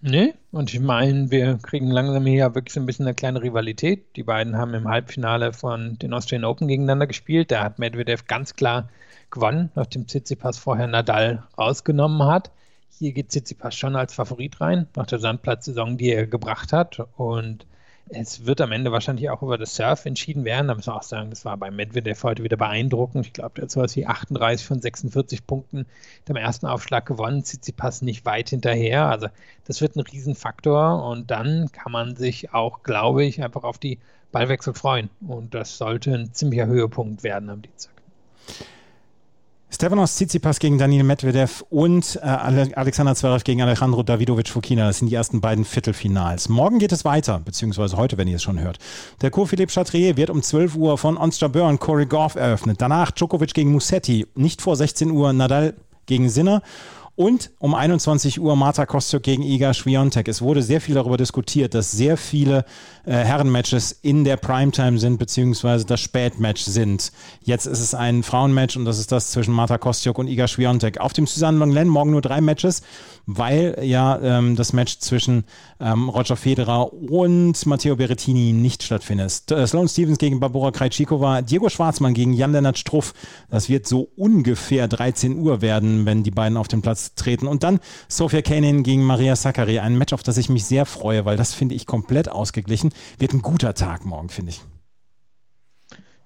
[0.03, 4.17] Nee, und ich meine, wir kriegen langsam hier wirklich so ein bisschen eine kleine Rivalität.
[4.17, 7.51] Die beiden haben im Halbfinale von den Australian Open gegeneinander gespielt.
[7.51, 8.91] Da hat Medvedev ganz klar
[9.31, 12.51] gewonnen, nachdem Tsitsipas vorher Nadal rausgenommen hat.
[12.99, 17.01] Hier geht Tsitsipas schon als Favorit rein, nach der Sandplatzsaison, die er gebracht hat.
[17.17, 17.67] Und
[18.11, 20.68] Es wird am Ende wahrscheinlich auch über das Surf entschieden werden.
[20.68, 23.26] Da muss man auch sagen, das war bei Medvedev heute wieder beeindruckend.
[23.26, 25.86] Ich glaube, der hat sowas wie 38 von 46 Punkten
[26.28, 27.42] im ersten Aufschlag gewonnen.
[27.42, 29.07] Tsitsipas nicht weit hinterher.
[29.07, 29.28] Also
[29.66, 31.02] das wird ein Riesenfaktor.
[31.09, 33.98] Und dann kann man sich auch, glaube ich, einfach auf die
[34.32, 35.09] Ballwechsel freuen.
[35.26, 37.94] Und das sollte ein ziemlicher Höhepunkt werden am Dienstag.
[39.75, 44.87] Stefanos Tsitsipas gegen Daniel Medvedev und äh, Alexander Zverev gegen Alejandro Davidovic Fokina.
[44.87, 46.49] Das sind die ersten beiden Viertelfinals.
[46.49, 48.79] Morgen geht es weiter, beziehungsweise heute, wenn ihr es schon hört.
[49.20, 52.81] Der Cours Philippe Chatrier wird um 12 Uhr von Ons Jabeur und Corey Goff eröffnet.
[52.81, 54.29] Danach Djokovic gegen Musetti.
[54.37, 55.75] Nicht vor 16 Uhr Nadal
[56.07, 56.62] gegen Sinner.
[57.17, 60.27] Und um 21 Uhr Marta Kostyuk gegen Iga Swiatek.
[60.27, 62.65] Es wurde sehr viel darüber diskutiert, dass sehr viele
[63.05, 67.12] äh, Herrenmatches in der Primetime sind, beziehungsweise das Spätmatch sind.
[67.41, 70.99] Jetzt ist es ein Frauenmatch und das ist das zwischen Marta Kostyuk und Iga Swiatek.
[70.99, 72.83] Auf dem Suzanne Longlen morgen nur drei Matches,
[73.27, 75.45] weil ja ähm, das Match zwischen
[75.79, 79.53] ähm, Roger Federer und Matteo Berrettini nicht stattfindet.
[79.53, 83.15] Äh, Sloane Stevens gegen Barbara Krejcikova, Diego Schwarzmann gegen Jan-Lennart Struff.
[83.51, 87.46] Das wird so ungefähr 13 Uhr werden, wenn die beiden auf den Platz treten.
[87.46, 89.78] Und dann Sofia Kanin gegen Maria Sakkari.
[89.78, 92.92] Ein Match, auf das ich mich sehr freue, weil das finde ich komplett ausgeglichen.
[93.18, 94.62] Wird ein guter Tag morgen, finde ich.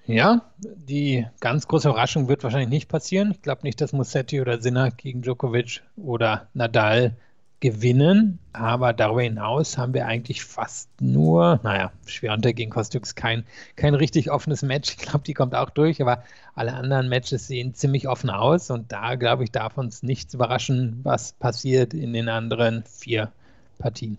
[0.07, 3.31] Ja, die ganz große Überraschung wird wahrscheinlich nicht passieren.
[3.33, 7.17] Ich glaube nicht, dass Musetti oder Sinner gegen Djokovic oder Nadal
[7.61, 8.39] gewinnen.
[8.53, 13.45] Aber darüber hinaus haben wir eigentlich fast nur, naja, Schwiontek gegen Kostük ist kein,
[13.77, 14.91] kein richtig offenes Match.
[14.91, 16.23] Ich glaube, die kommt auch durch, aber
[16.55, 18.71] alle anderen Matches sehen ziemlich offen aus.
[18.71, 23.33] Und da, glaube ich, darf uns nichts überraschen, was passiert in den anderen vier
[23.79, 24.19] Partien.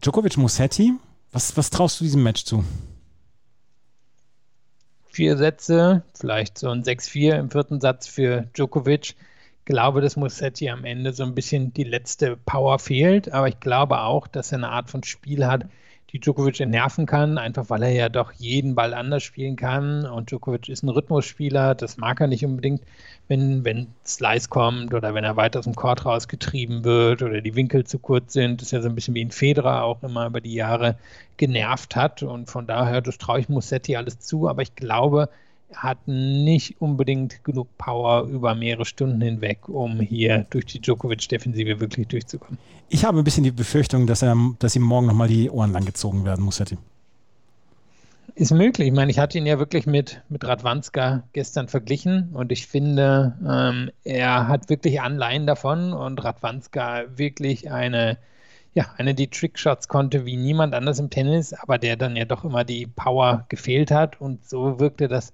[0.00, 0.92] Djokovic Musetti,
[1.32, 2.64] was, was traust du diesem Match zu?
[5.06, 9.14] Vier Sätze, vielleicht so ein 6-4 im vierten Satz für Djokovic
[9.66, 14.00] glaube, dass Musetti am Ende so ein bisschen die letzte Power fehlt, aber ich glaube
[14.00, 15.66] auch, dass er eine Art von Spiel hat,
[16.12, 20.06] die Djokovic entnerven kann, einfach weil er ja doch jeden Ball anders spielen kann.
[20.06, 22.82] Und Djokovic ist ein Rhythmusspieler, das mag er nicht unbedingt,
[23.28, 27.56] wenn, wenn Slice kommt oder wenn er weiter aus dem Court rausgetrieben wird oder die
[27.56, 28.60] Winkel zu kurz sind.
[28.60, 30.96] Das ist ja so ein bisschen wie ein Federer auch immer über die Jahre
[31.36, 32.22] genervt hat.
[32.22, 35.28] Und von daher, das traue ich Musetti alles zu, aber ich glaube,
[35.76, 42.08] hat nicht unbedingt genug Power über mehrere Stunden hinweg, um hier durch die Djokovic-Defensive wirklich
[42.08, 42.58] durchzukommen.
[42.88, 46.24] Ich habe ein bisschen die Befürchtung, dass, er, dass ihm morgen nochmal die Ohren langgezogen
[46.24, 46.78] werden muss, Hätte.
[48.34, 48.88] Ist möglich.
[48.88, 53.34] Ich meine, ich hatte ihn ja wirklich mit, mit Radwanska gestern verglichen und ich finde,
[53.48, 58.18] ähm, er hat wirklich Anleihen davon und Radwanska wirklich eine,
[58.74, 62.44] ja, eine, die Trickshots konnte wie niemand anders im Tennis, aber der dann ja doch
[62.44, 65.32] immer die Power gefehlt hat und so wirkte das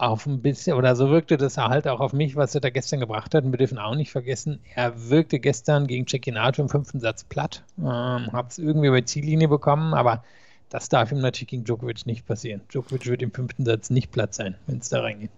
[0.00, 3.00] auf ein bisschen, oder so wirkte das halt auch auf mich, was er da gestern
[3.00, 3.44] gebracht hat.
[3.44, 7.62] Und wir dürfen auch nicht vergessen, er wirkte gestern gegen Cecchinato im fünften Satz platt,
[7.78, 10.24] ähm, hat es irgendwie über Ziellinie bekommen, aber
[10.70, 12.60] das darf ihm natürlich gegen Djokovic nicht passieren.
[12.68, 15.30] Djokovic wird im fünften Satz nicht platt sein, wenn es da reingeht.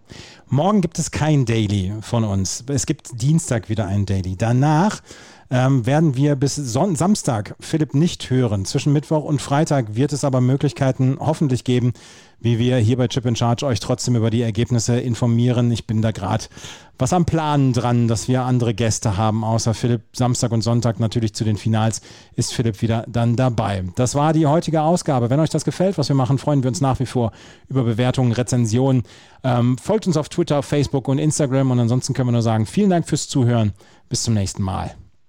[0.48, 2.62] Morgen gibt es kein Daily von uns.
[2.68, 4.36] Es gibt Dienstag wieder ein Daily.
[4.36, 5.00] Danach
[5.52, 8.64] ähm, werden wir bis Son Samstag Philipp nicht hören.
[8.64, 11.92] Zwischen Mittwoch und Freitag wird es aber Möglichkeiten hoffentlich geben,
[12.40, 15.70] wie wir hier bei Chip in Charge euch trotzdem über die Ergebnisse informieren.
[15.70, 16.46] Ich bin da gerade
[16.98, 20.02] was am Planen dran, dass wir andere Gäste haben, außer Philipp.
[20.14, 22.00] Samstag und Sonntag natürlich zu den Finals
[22.34, 23.84] ist Philipp wieder dann dabei.
[23.96, 25.28] Das war die heutige Ausgabe.
[25.28, 27.32] Wenn euch das gefällt, was wir machen, freuen wir uns nach wie vor
[27.68, 29.02] über Bewertungen, Rezensionen.
[29.44, 32.88] Ähm, folgt uns auf Twitter, Facebook und Instagram und ansonsten können wir nur sagen, vielen
[32.88, 33.72] Dank fürs Zuhören.
[34.08, 34.94] Bis zum nächsten Mal.